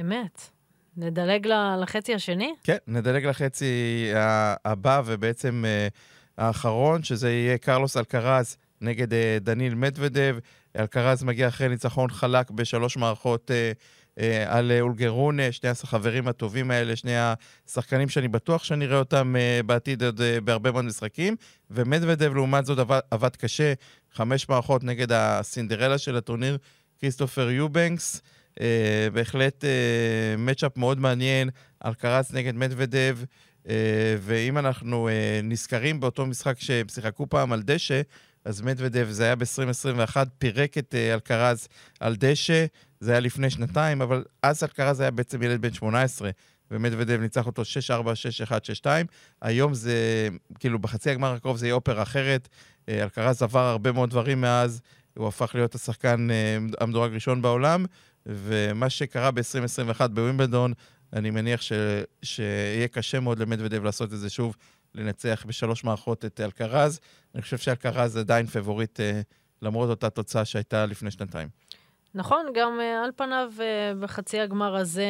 [0.00, 0.50] אמת.
[0.96, 1.46] נדלג
[1.82, 2.54] לחצי השני?
[2.64, 4.10] כן, נדלג לחצי
[4.64, 5.94] הבא, ובעצם uh,
[6.38, 10.36] האחרון, שזה יהיה קרלוס אלקרז נגד דניל מדוודב.
[10.76, 13.72] אלקרז מגיע אחרי ניצחון חלק בשלוש מערכות uh, אה,
[14.46, 17.12] על אה, אולגרונה, שני החברים הטובים האלה, שני
[17.68, 21.36] השחקנים שאני בטוח שאני אראה אותם אה, בעתיד עוד בהרבה מאוד משחקים.
[21.70, 23.72] ומדוודב, לעומת זאת, עבד, עבד קשה,
[24.12, 26.58] חמש מערכות נגד הסינדרלה של הטורניר,
[27.00, 28.22] כריסטופר יובנקס.
[28.58, 28.60] Uh,
[29.12, 29.66] בהחלט uh,
[30.38, 31.50] מצ'אפ מאוד מעניין,
[31.80, 33.18] על קרץ נגד מדוודב,
[33.64, 33.68] uh,
[34.20, 35.12] ואם אנחנו uh,
[35.44, 38.00] נזכרים באותו משחק שהם שיחקו פעם על דשא,
[38.48, 41.68] אז מדוודב, זה היה ב-2021, פירק את uh, אלקרז
[42.00, 42.66] על דשא,
[43.00, 46.30] זה היה לפני שנתיים, אבל אז אלקרז היה בעצם ילד בן 18,
[46.70, 47.64] ומדוודב ניצח אותו 6-4,
[48.48, 48.50] 6-1,
[48.82, 48.86] 6-2.
[49.42, 52.48] היום זה, כאילו, בחצי הגמר הקרוב זה יהיה אופרה אחרת.
[52.88, 54.80] אה, אלקרז עבר הרבה מאוד דברים מאז,
[55.16, 57.84] הוא הפך להיות השחקן אה, המדורג ראשון בעולם,
[58.26, 60.72] ומה שקרה ב-2021 בווימבלדון,
[61.12, 61.72] אני מניח ש...
[62.22, 64.56] שיהיה קשה מאוד למדוודב לעשות את זה שוב,
[64.98, 67.00] לנצח בשלוש מערכות את אלקרז.
[67.34, 69.20] אני חושב שאלקרז עדיין פבוריט, אה,
[69.62, 71.48] למרות אותה תוצאה שהייתה לפני שנתיים.
[72.14, 73.60] נכון, גם uh, על פניו uh,
[74.00, 75.06] בחצי הגמר הזה,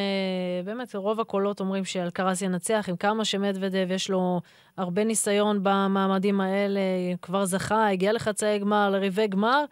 [0.64, 4.40] באמת, רוב הקולות אומרים שאלקרס ינצח, עם כמה שמדוודב יש לו
[4.76, 6.80] הרבה ניסיון במעמדים האלה,
[7.22, 9.64] כבר זכה, הגיע לחצי גמר, לריבי גמר,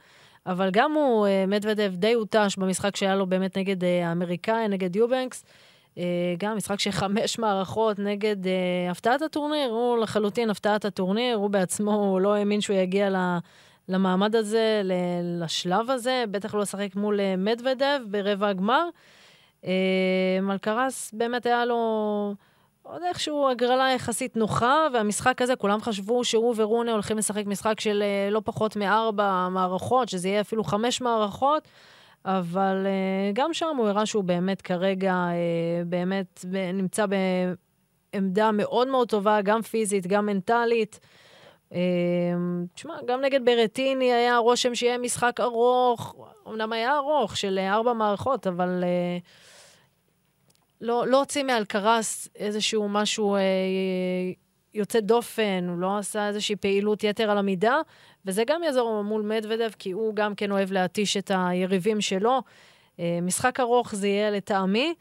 [0.47, 5.45] אבל גם הוא, מדוודב די הותש במשחק שהיה לו באמת נגד האמריקאי, נגד יובנקס.
[5.97, 5.99] Uh,
[6.39, 8.49] גם משחק של חמש מערכות נגד uh,
[8.91, 13.11] הפתעת הטורניר, הוא לחלוטין הפתעת הטורניר, הוא בעצמו לא האמין שהוא יגיע.
[13.89, 14.83] למעמד הזה,
[15.23, 18.89] לשלב הזה, בטח לא לשחק מול אה, מדוודב ברבע הגמר.
[19.65, 22.35] אה, מלקרס באמת היה לו
[22.83, 28.03] עוד איכשהו הגרלה יחסית נוחה, והמשחק הזה, כולם חשבו שהוא ורונה הולכים לשחק משחק של
[28.03, 31.69] אה, לא פחות מארבע מערכות, שזה יהיה אפילו חמש מערכות.
[32.27, 32.87] אבל
[33.33, 35.15] גם שם הוא הראה שהוא באמת כרגע,
[35.87, 37.07] באמת נמצא
[38.13, 41.01] בעמדה מאוד מאוד טובה, גם פיזית, גם מנטלית.
[41.73, 41.79] אמ,
[42.75, 46.15] תשמע, גם נגד ברטיני היה רושם שיהיה משחק ארוך,
[46.49, 48.85] אמנם היה ארוך, של ארבע מערכות, אבל
[50.81, 53.37] לא, לא הוציא מאלקרס איזשהו משהו
[54.75, 57.77] יוצא דופן, הוא לא עשה איזושהי פעילות יתר על המידה,
[58.27, 62.43] וזה גם יעזור מול מדוודב, כי הוא גם כן אוהב להתיש את היריבים שלו.
[62.97, 64.95] אה, משחק ארוך זה יהיה לטעמי.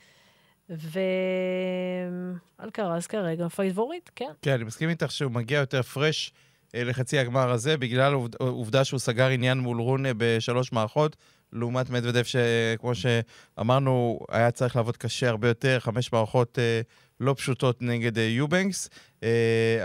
[2.60, 4.32] ואלקרס כרגע פייבוריט, כן.
[4.42, 6.34] כן, אני מסכים איתך שהוא מגיע יותר fresh
[6.76, 11.16] אה, לחצי הגמר הזה, בגלל העובדה שהוא סגר עניין מול רונה בשלוש מערכות,
[11.54, 16.82] לעומת מדוודב, שכמו שאמרנו, היה צריך לעבוד קשה הרבה יותר, חמש מערכות אה,
[17.20, 18.90] לא פשוטות נגד אה, יובנקס.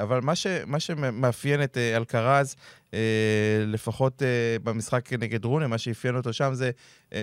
[0.03, 2.57] אבל מה, ש, מה שמאפיין את אלקרז,
[3.67, 4.23] לפחות
[4.63, 6.71] במשחק נגד רונה, מה שאפיין אותו שם, זה,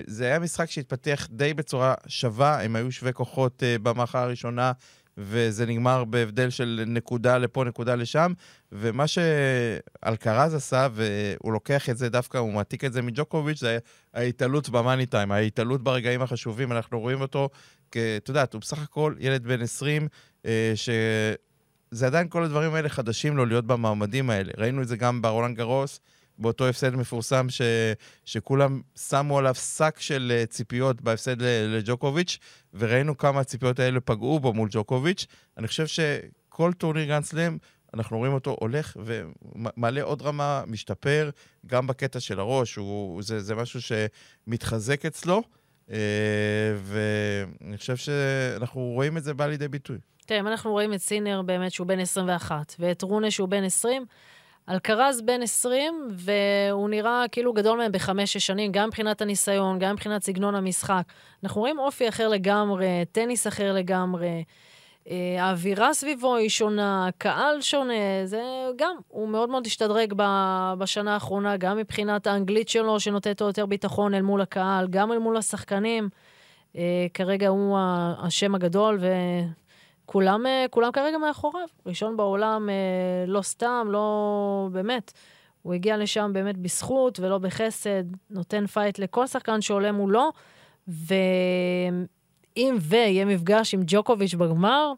[0.07, 4.71] זה היה משחק שהתפתח די בצורה שווה, הם היו שווי כוחות במערכה הראשונה.
[5.17, 8.33] וזה נגמר בהבדל של נקודה לפה, נקודה לשם.
[8.71, 13.77] ומה שאלקרז עשה, והוא לוקח את זה דווקא, הוא מעתיק את זה מג'וקוביץ', זה
[14.13, 16.71] ההתעלות במאני טיים, ההתעלות ברגעים החשובים.
[16.71, 17.49] אנחנו רואים אותו,
[17.91, 17.97] כ...
[17.97, 20.07] את יודעת, הוא בסך הכל ילד בן 20,
[20.45, 20.89] אה, ש...
[21.91, 24.51] זה עדיין כל הדברים האלה חדשים לו להיות במעמדים האלה.
[24.57, 25.99] ראינו את זה גם ברולנד גרוס,
[26.39, 27.61] באותו הפסד מפורסם ש,
[28.25, 32.37] שכולם שמו עליו שק של אה, ציפיות בהפסד לג'וקוביץ',
[32.73, 35.25] וראינו כמה הציפיות האלה פגעו בו מול ג'וקוביץ'.
[35.57, 37.57] אני חושב שכל טורניר גרנדסלאם,
[37.93, 41.29] אנחנו רואים אותו הולך ומעלה עוד רמה, משתפר,
[41.65, 45.43] גם בקטע של הראש, הוא, זה, זה משהו שמתחזק אצלו,
[45.87, 49.97] ואני חושב שאנחנו רואים את זה בא לידי ביטוי.
[50.25, 54.05] תראה, אם אנחנו רואים את סינר באמת שהוא בן 21, ואת רונה שהוא בן 20,
[54.69, 60.23] אלקרז בן 20, והוא נראה כאילו גדול מהם בחמש-שש שנים, גם מבחינת הניסיון, גם מבחינת
[60.23, 61.03] סגנון המשחק.
[61.43, 64.43] אנחנו רואים אופי אחר לגמרי, טניס אחר לגמרי.
[65.09, 67.93] אה, האווירה סביבו היא שונה, קהל שונה,
[68.25, 68.41] זה
[68.75, 70.13] גם, הוא מאוד מאוד השתדרג
[70.77, 75.17] בשנה האחרונה, גם מבחינת האנגלית שלו, שנותנת לו יותר ביטחון אל מול הקהל, גם אל
[75.17, 76.09] מול השחקנים.
[76.75, 77.77] אה, כרגע הוא
[78.19, 78.99] השם הגדול,
[80.05, 81.67] וכולם כולם כרגע מאחוריו.
[81.85, 84.69] ראשון בעולם, אה, לא סתם, לא...
[84.71, 85.13] באמת.
[85.61, 90.29] הוא הגיע לשם באמת בזכות ולא בחסד, נותן פייט לכל שחקן שעולה מולו,
[90.87, 91.13] ו...
[92.57, 94.91] אם ויהיה מפגש עם ג'וקוביץ' בגמר,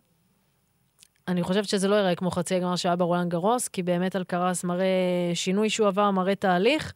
[1.28, 5.32] אני חושבת שזה לא ייראה כמו חצי הגמר שהיה ברולנד גרוס, כי באמת אלקרס מראה
[5.34, 6.93] שינוי שהוא עבר, מראה תהליך,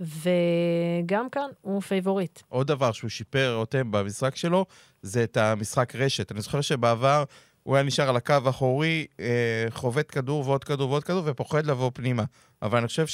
[0.00, 2.42] וגם כאן הוא פייבוריט.
[2.48, 4.66] עוד דבר שהוא שיפר אותם במשחק שלו,
[5.02, 6.32] זה את המשחק רשת.
[6.32, 7.24] אני זוכר שבעבר
[7.62, 11.90] הוא היה נשאר על הקו האחורי, אה, חובט כדור ועוד כדור ועוד כדור, ופוחד לבוא
[11.94, 12.24] פנימה.
[12.62, 13.06] אבל אני חושב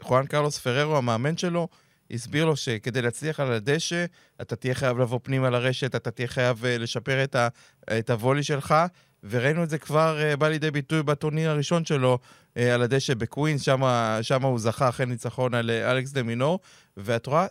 [0.00, 1.68] שחואן קרלוס פררו, המאמן שלו,
[2.10, 4.04] הסביר לו שכדי להצליח על הדשא,
[4.40, 7.48] אתה תהיה חייב לבוא פנימה לרשת, אתה תהיה חייב אה, לשפר את, ה,
[7.98, 8.74] את הוולי שלך,
[9.24, 12.18] וראינו את זה כבר אה, בא לידי ביטוי בטורניר הראשון שלו
[12.54, 13.62] אה, על הדשא בקווינס,
[14.22, 16.60] שם הוא זכה אחרי ניצחון על אלכס דה מינור,
[16.96, 17.46] ואת רואה,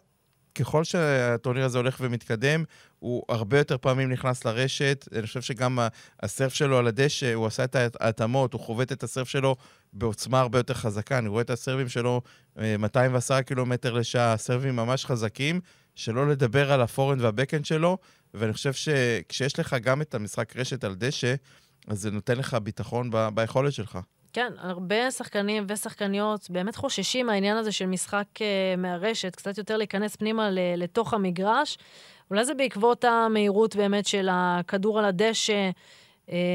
[0.56, 2.64] ככל שהטורניר הזה הולך ומתקדם,
[3.00, 5.08] הוא הרבה יותר פעמים נכנס לרשת.
[5.16, 5.80] אני חושב שגם
[6.24, 9.56] הסרב שלו על הדשא, הוא עשה את ההתאמות, הוא חובט את הסרב שלו
[9.94, 11.18] בעוצמה הרבה יותר חזקה.
[11.18, 12.22] אני רואה את הסרבים שלו
[12.80, 15.62] 210 קילומטר לשעה, סרבים ממש חזקים,
[15.96, 17.98] שלא לדבר על הפורהנד והבקהנד שלו,
[18.34, 21.36] ואני חושב שכשיש לך גם את המשחק רשת על דשא,
[21.88, 24.00] אז זה נותן לך ביטחון ב- ביכולת שלך.
[24.34, 28.42] כן, הרבה שחקנים ושחקניות באמת חוששים מהעניין הזה של משחק uh,
[28.78, 31.78] מהרשת, קצת יותר להיכנס פנימה לתוך המגרש.
[32.32, 35.70] אולי זה בעקבות המהירות באמת של הכדור על הדשא.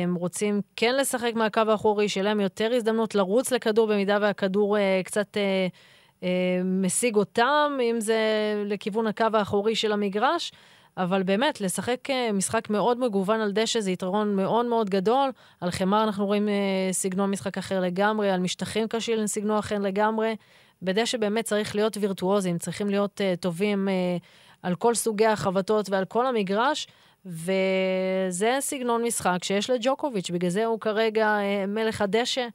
[0.02, 4.80] הם רוצים כן לשחק מהקו האחורי, שיהיה להם יותר הזדמנות לרוץ לכדור במידה והכדור uh,
[5.04, 6.24] קצת uh,
[6.64, 8.18] משיג אותם, אם זה
[8.66, 10.52] לכיוון הקו האחורי של המגרש.
[10.96, 15.30] אבל באמת, לשחק אה, משחק מאוד מגוון על דשא זה יתרון מאוד מאוד גדול.
[15.60, 20.36] על חמר אנחנו רואים אה, סגנון משחק אחר לגמרי, על משטחים קשים סגנון אחר לגמרי.
[20.82, 24.22] בדשא באמת צריך להיות וירטואוזים, צריכים להיות uh, טובים uh,
[24.62, 26.86] על כל סוגי החבטות ועל כל המגרש,
[27.26, 32.46] וזה סגנון משחק שיש לג'וקוביץ', בגלל זה הוא כרגע uh, מלך הדשא,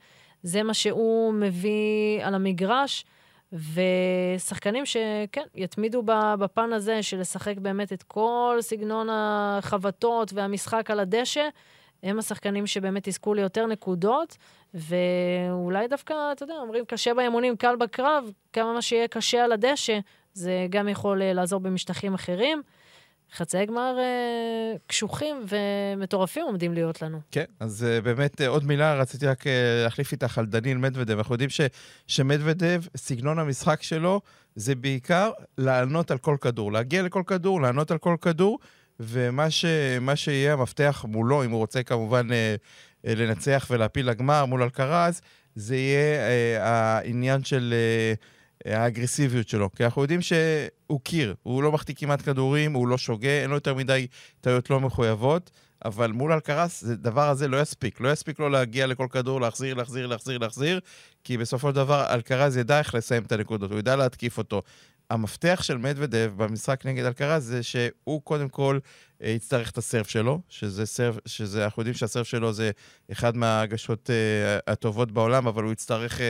[0.44, 3.06] זה מה שהוא מביא על המגרש.
[3.54, 6.04] ושחקנים שכן, יתמידו
[6.40, 11.48] בפן הזה של לשחק באמת את כל סגנון החבטות והמשחק על הדשא,
[12.04, 14.38] הם השחקנים שבאמת יזכו ליותר נקודות,
[14.74, 20.00] ואולי דווקא, אתה יודע, אומרים קשה באימונים, קל בקרב, כמה שיהיה קשה על הדשא,
[20.34, 22.62] זה גם יכול אה, לעזור במשטחים אחרים.
[23.36, 27.20] חצאי גמר אה, קשוחים ומטורפים עומדים להיות לנו.
[27.32, 31.18] כן, אז אה, באמת אה, עוד מילה, רציתי רק אה, להחליף איתך על דניאל מדוודב.
[31.18, 31.50] אנחנו יודעים
[32.08, 34.22] שמדוודב, סגנון המשחק שלו
[34.56, 36.72] זה בעיקר לענות על כל כדור.
[36.72, 38.60] להגיע לכל כדור, לענות על כל כדור,
[39.00, 39.66] ומה ש,
[40.16, 42.56] שיהיה המפתח מולו, אם הוא רוצה כמובן אה,
[43.08, 45.22] אה, לנצח ולהפיל לגמר מול אלקרז,
[45.56, 46.20] זה יהיה
[46.62, 47.74] העניין של...
[48.66, 49.70] האגרסיביות שלו.
[49.76, 53.56] כי אנחנו יודעים שהוא קיר, הוא לא מחטיא כמעט כדורים, הוא לא שוגה, אין לו
[53.56, 54.08] יותר מדי
[54.42, 55.52] טעויות לא מחויבות,
[55.86, 58.02] אבל מול אלקרס, הדבר הזה לא יספיק.
[58.02, 60.80] לא יספיק לו להגיע לכל כדור, להחזיר, להחזיר, להחזיר, להחזיר,
[61.24, 64.62] כי בסופו של דבר אלקרס ידע איך לסיים את הנקודות, הוא ידע להתקיף אותו.
[65.10, 68.80] המפתח של מדוודב במשחק נגד אלקרז זה שהוא קודם כל
[69.24, 72.72] אה, יצטרך את הסרף שלו, שזה סרף, שזה, אנחנו יודעים שהסרף שלו זה
[73.12, 76.22] אחד מההגשות uh, הטובות בעולם, אבל הוא יצטרך, uh,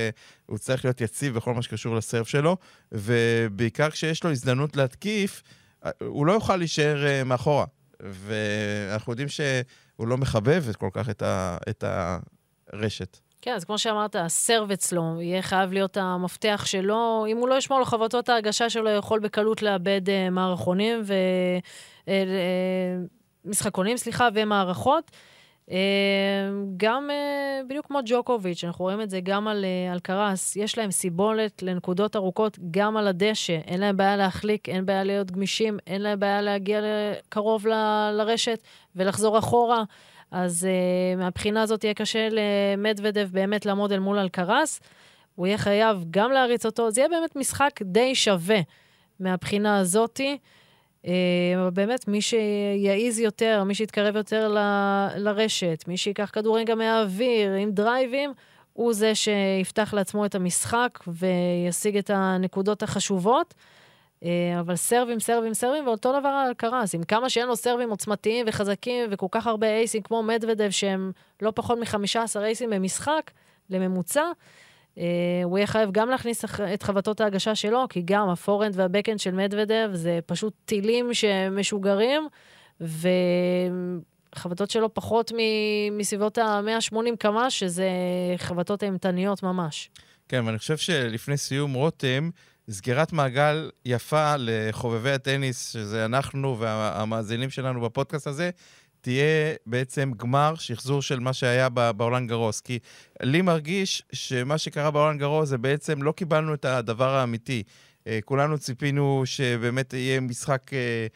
[0.45, 2.57] הוא יצטרך להיות יציב בכל מה שקשור לסרף שלו,
[2.91, 5.43] ובעיקר כשיש לו הזדמנות להתקיף,
[5.99, 7.65] הוא לא יוכל להישאר uh, מאחורה.
[7.99, 11.83] ואנחנו יודעים שהוא לא מחבב כל כך את, ה, את
[12.73, 13.17] הרשת.
[13.41, 17.25] כן, אז כמו שאמרת, הסרב אצלו יהיה חייב להיות המפתח שלו.
[17.27, 21.13] אם הוא לא ישמור על חבטות ההרגשה שלו, יכול בקלות לאבד uh, מערכונים ו...
[22.05, 22.09] Uh, uh,
[23.45, 25.11] משחקונים, סליחה, ומערכות.
[25.67, 25.71] Uh,
[26.77, 30.77] גם uh, בדיוק כמו ג'וקוביץ', אנחנו רואים את זה גם על, uh, על קרס, יש
[30.77, 35.79] להם סיבולת לנקודות ארוכות גם על הדשא, אין להם בעיה להחליק, אין בעיה להיות גמישים,
[35.87, 36.81] אין להם בעיה להגיע
[37.29, 37.73] קרוב ל,
[38.11, 38.63] לרשת
[38.95, 39.83] ולחזור אחורה.
[40.31, 44.79] אז uh, מהבחינה הזאת יהיה קשה למדוודב באמת לעמוד אל מול אלקרס.
[45.35, 46.91] הוא יהיה חייב גם להריץ אותו.
[46.91, 48.59] זה יהיה באמת משחק די שווה
[49.19, 50.37] מהבחינה הזאתי.
[51.05, 51.11] אה,
[51.55, 57.53] אבל באמת, מי שיעיז יותר, מי שיתקרב יותר ל- לרשת, מי שייקח כדורים גם מהאוויר,
[57.53, 58.33] עם דרייבים,
[58.73, 63.53] הוא זה שיפתח לעצמו את המשחק וישיג את הנקודות החשובות.
[64.23, 66.95] אה, אבל סרבים, סרבים, סרבים, ואותו דבר על קרס.
[66.95, 71.11] עם כמה שאין לו סרבים עוצמתיים וחזקים וכל כך הרבה אייסים כמו מדוודב, שהם
[71.41, 73.31] לא פחות מ-15 אייסים במשחק,
[73.69, 74.23] לממוצע,
[74.97, 75.03] אה,
[75.43, 79.89] הוא יהיה חייב גם להכניס את חבטות ההגשה שלו, כי גם הפורנד והבקאנד של מדוודב
[79.93, 82.27] זה פשוט טילים שמשוגרים,
[84.35, 85.31] וחבטות שלו פחות
[85.91, 87.89] מסביבות ה-180 קמ"ש, שזה
[88.37, 89.89] חבטות אימתניות ממש.
[90.27, 92.29] כן, ואני חושב שלפני סיום, רותם,
[92.71, 98.49] סגירת מעגל יפה לחובבי הטניס, שזה אנחנו והמאזינים שלנו בפודקאסט הזה,
[99.01, 102.61] תהיה בעצם גמר, שחזור של מה שהיה בעולם גרוס.
[102.61, 102.79] כי
[103.21, 107.63] לי מרגיש שמה שקרה בעולם גרוס זה בעצם לא קיבלנו את הדבר האמיתי.
[108.07, 111.07] אה, כולנו ציפינו שבאמת יהיה משחק אה,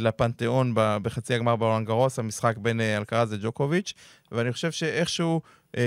[0.00, 3.92] לפנתיאון בחצי הגמר בעולם גרוס, המשחק בין אלקרז לג'וקוביץ',
[4.32, 5.40] ואני חושב שאיכשהו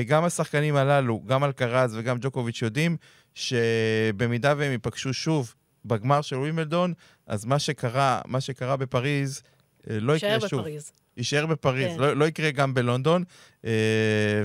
[0.07, 2.97] גם השחקנים הללו, גם אלקרז וגם ג'וקוביץ' יודעים
[3.33, 5.53] שבמידה והם ייפגשו שוב
[5.85, 6.93] בגמר של ווימבלדון,
[7.27, 9.41] אז מה שקרה, מה שקרה בפריז
[9.87, 10.59] לא יקרה שוב.
[10.59, 10.91] בפריז.
[11.17, 11.99] יישאר בפריז, כן.
[11.99, 13.23] לא, לא יקרה גם בלונדון,
[13.65, 13.71] אה,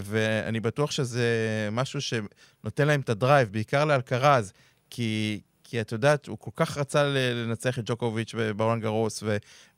[0.02, 1.28] ואני בטוח שזה
[1.72, 4.52] משהו שנותן להם את ה drive, בעיקר לאלקרז,
[4.90, 5.40] כי,
[5.72, 9.22] כי את יודעת, הוא כל כך רצה לנצח את ג'וקוביץ' ברולנד גרוס,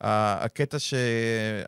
[0.01, 0.77] והקטע,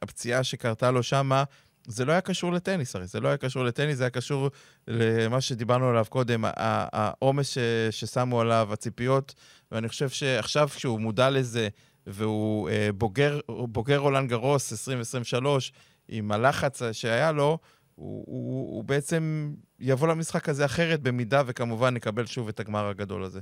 [0.02, 1.44] הפציעה שקרתה לו שמה,
[1.86, 4.50] זה לא היה קשור לטניס, הרי זה לא היה קשור לטניס, זה היה קשור
[4.88, 7.56] למה שדיברנו עליו קודם, העומס
[7.90, 9.34] ששמו עליו, הציפיות,
[9.72, 11.68] ואני חושב שעכשיו כשהוא מודע לזה,
[12.06, 15.72] והוא אה, בוגר, בוגר רולנד גרוס 2023,
[16.08, 17.58] עם הלחץ שהיה לו,
[17.94, 23.24] הוא, הוא, הוא בעצם יבוא למשחק הזה אחרת, במידה וכמובן נקבל שוב את הגמר הגדול
[23.24, 23.40] הזה.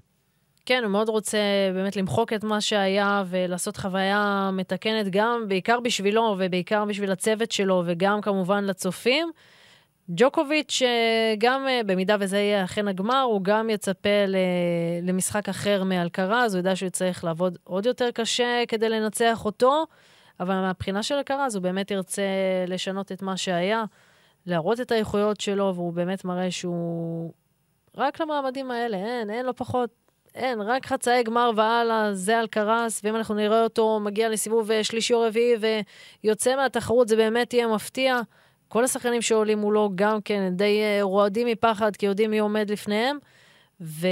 [0.67, 1.39] כן, הוא מאוד רוצה
[1.75, 7.83] באמת למחוק את מה שהיה ולעשות חוויה מתקנת גם, בעיקר בשבילו ובעיקר בשביל הצוות שלו
[7.87, 9.31] וגם כמובן לצופים.
[10.09, 10.83] ג'וקוביץ',
[11.39, 14.09] גם אה, במידה וזה יהיה אכן הגמר, הוא גם יצפה
[15.03, 19.87] למשחק אחר מאלקרז, הוא יודע שהוא יצטרך לעבוד עוד יותר קשה כדי לנצח אותו,
[20.41, 22.23] אבל מהבחינה של אלקרז הוא באמת ירצה
[22.67, 23.85] לשנות את מה שהיה,
[24.47, 27.33] להראות את האיכויות שלו, והוא באמת מראה שהוא...
[27.97, 30.04] רק למעמדים האלה, אין, אין, לא פחות.
[30.35, 35.14] אין, רק חצאי גמר והלאה, זה אלקרס, ואם אנחנו נראה אותו מגיע לסיבוב אה, שלישי
[35.14, 35.55] או רביעי
[36.24, 38.20] ויוצא מהתחרות, זה באמת יהיה מפתיע.
[38.68, 43.18] כל השחקנים שעולים מולו גם כן די אה, רועדים מפחד, כי יודעים מי עומד לפניהם.
[43.80, 44.07] ואתה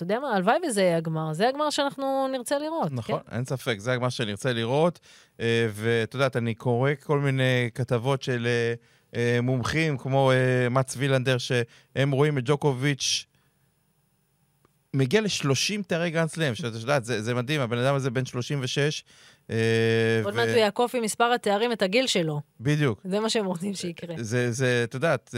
[0.00, 1.32] יודע מה, הלוואי וזה יהיה הגמר.
[1.32, 2.92] זה הגמר שאנחנו נרצה לראות.
[2.92, 3.36] נכון, כן?
[3.36, 5.00] אין ספק, זה הגמר שנרצה לראות.
[5.40, 8.48] אה, ואת יודעת, אני קורא כל מיני כתבות של
[9.42, 10.32] מומחים, כמו
[10.70, 13.29] מאטס וילנדר, שהם רואים את ג'וקוביץ'
[14.94, 19.04] מגיע ל-30 תארי גרנד שאת יודעת, זה, זה מדהים, הבן אדם הזה בן 36,
[19.50, 19.56] אה,
[20.24, 22.40] עוד מעט הוא יעקוף עם מספר התארים את הגיל שלו.
[22.60, 23.00] בדיוק.
[23.04, 24.14] זה מה שהם רוצים שיקרה.
[24.18, 25.34] זה, זה, את יודעת,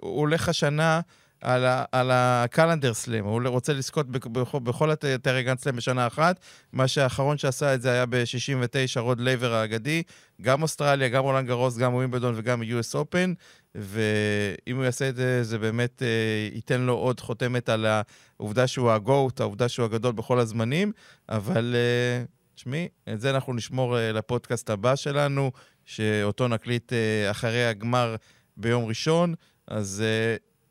[0.00, 1.00] הוא הולך השנה
[1.42, 6.06] על, ה, על ה calendar slam, הוא רוצה לזכות בכל, בכל התארי גרנד סלאם בשנה
[6.06, 6.40] אחת.
[6.72, 10.02] מה שהאחרון שעשה את זה היה ב-69, רוד לייבר האגדי.
[10.42, 13.34] גם אוסטרליה, גם רולנד גרוס, גם ווימבלדון וגם US Open.
[13.74, 18.90] ואם הוא יעשה את זה, זה באמת אה, ייתן לו עוד חותמת על העובדה שהוא
[18.90, 20.92] הגוט, העובדה שהוא הגדול בכל הזמנים,
[21.28, 21.74] אבל...
[21.74, 25.52] אה, תשמעי, את זה אנחנו נשמור uh, לפודקאסט הבא שלנו,
[25.84, 26.92] שאותו נקליט
[27.30, 28.16] אחרי הגמר
[28.56, 29.34] ביום ראשון.
[29.66, 30.04] אז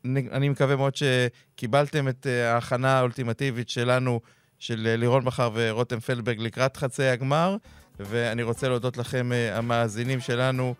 [0.04, 4.20] אני מקווה מאוד שקיבלתם את ההכנה האולטימטיבית שלנו,
[4.58, 7.56] של לירון בכר ורותם פלברג לקראת חצי הגמר,
[8.00, 10.74] ואני רוצה להודות לכם, המאזינים שלנו,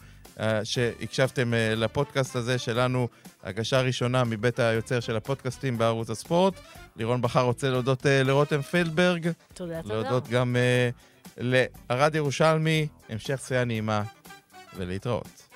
[0.65, 3.09] שהקשבתם uh, לפודקאסט הזה שלנו,
[3.43, 6.55] הגשה ראשונה מבית היוצר של הפודקאסטים בערוץ הספורט.
[6.97, 9.29] לירון בכר רוצה להודות uh, לרותם פלדברג.
[9.55, 9.95] תודה, תודה.
[9.95, 10.57] להודות גם
[11.37, 14.03] לערד ירושלמי, המשך צפייה נעימה,
[14.77, 15.52] ולהתראות.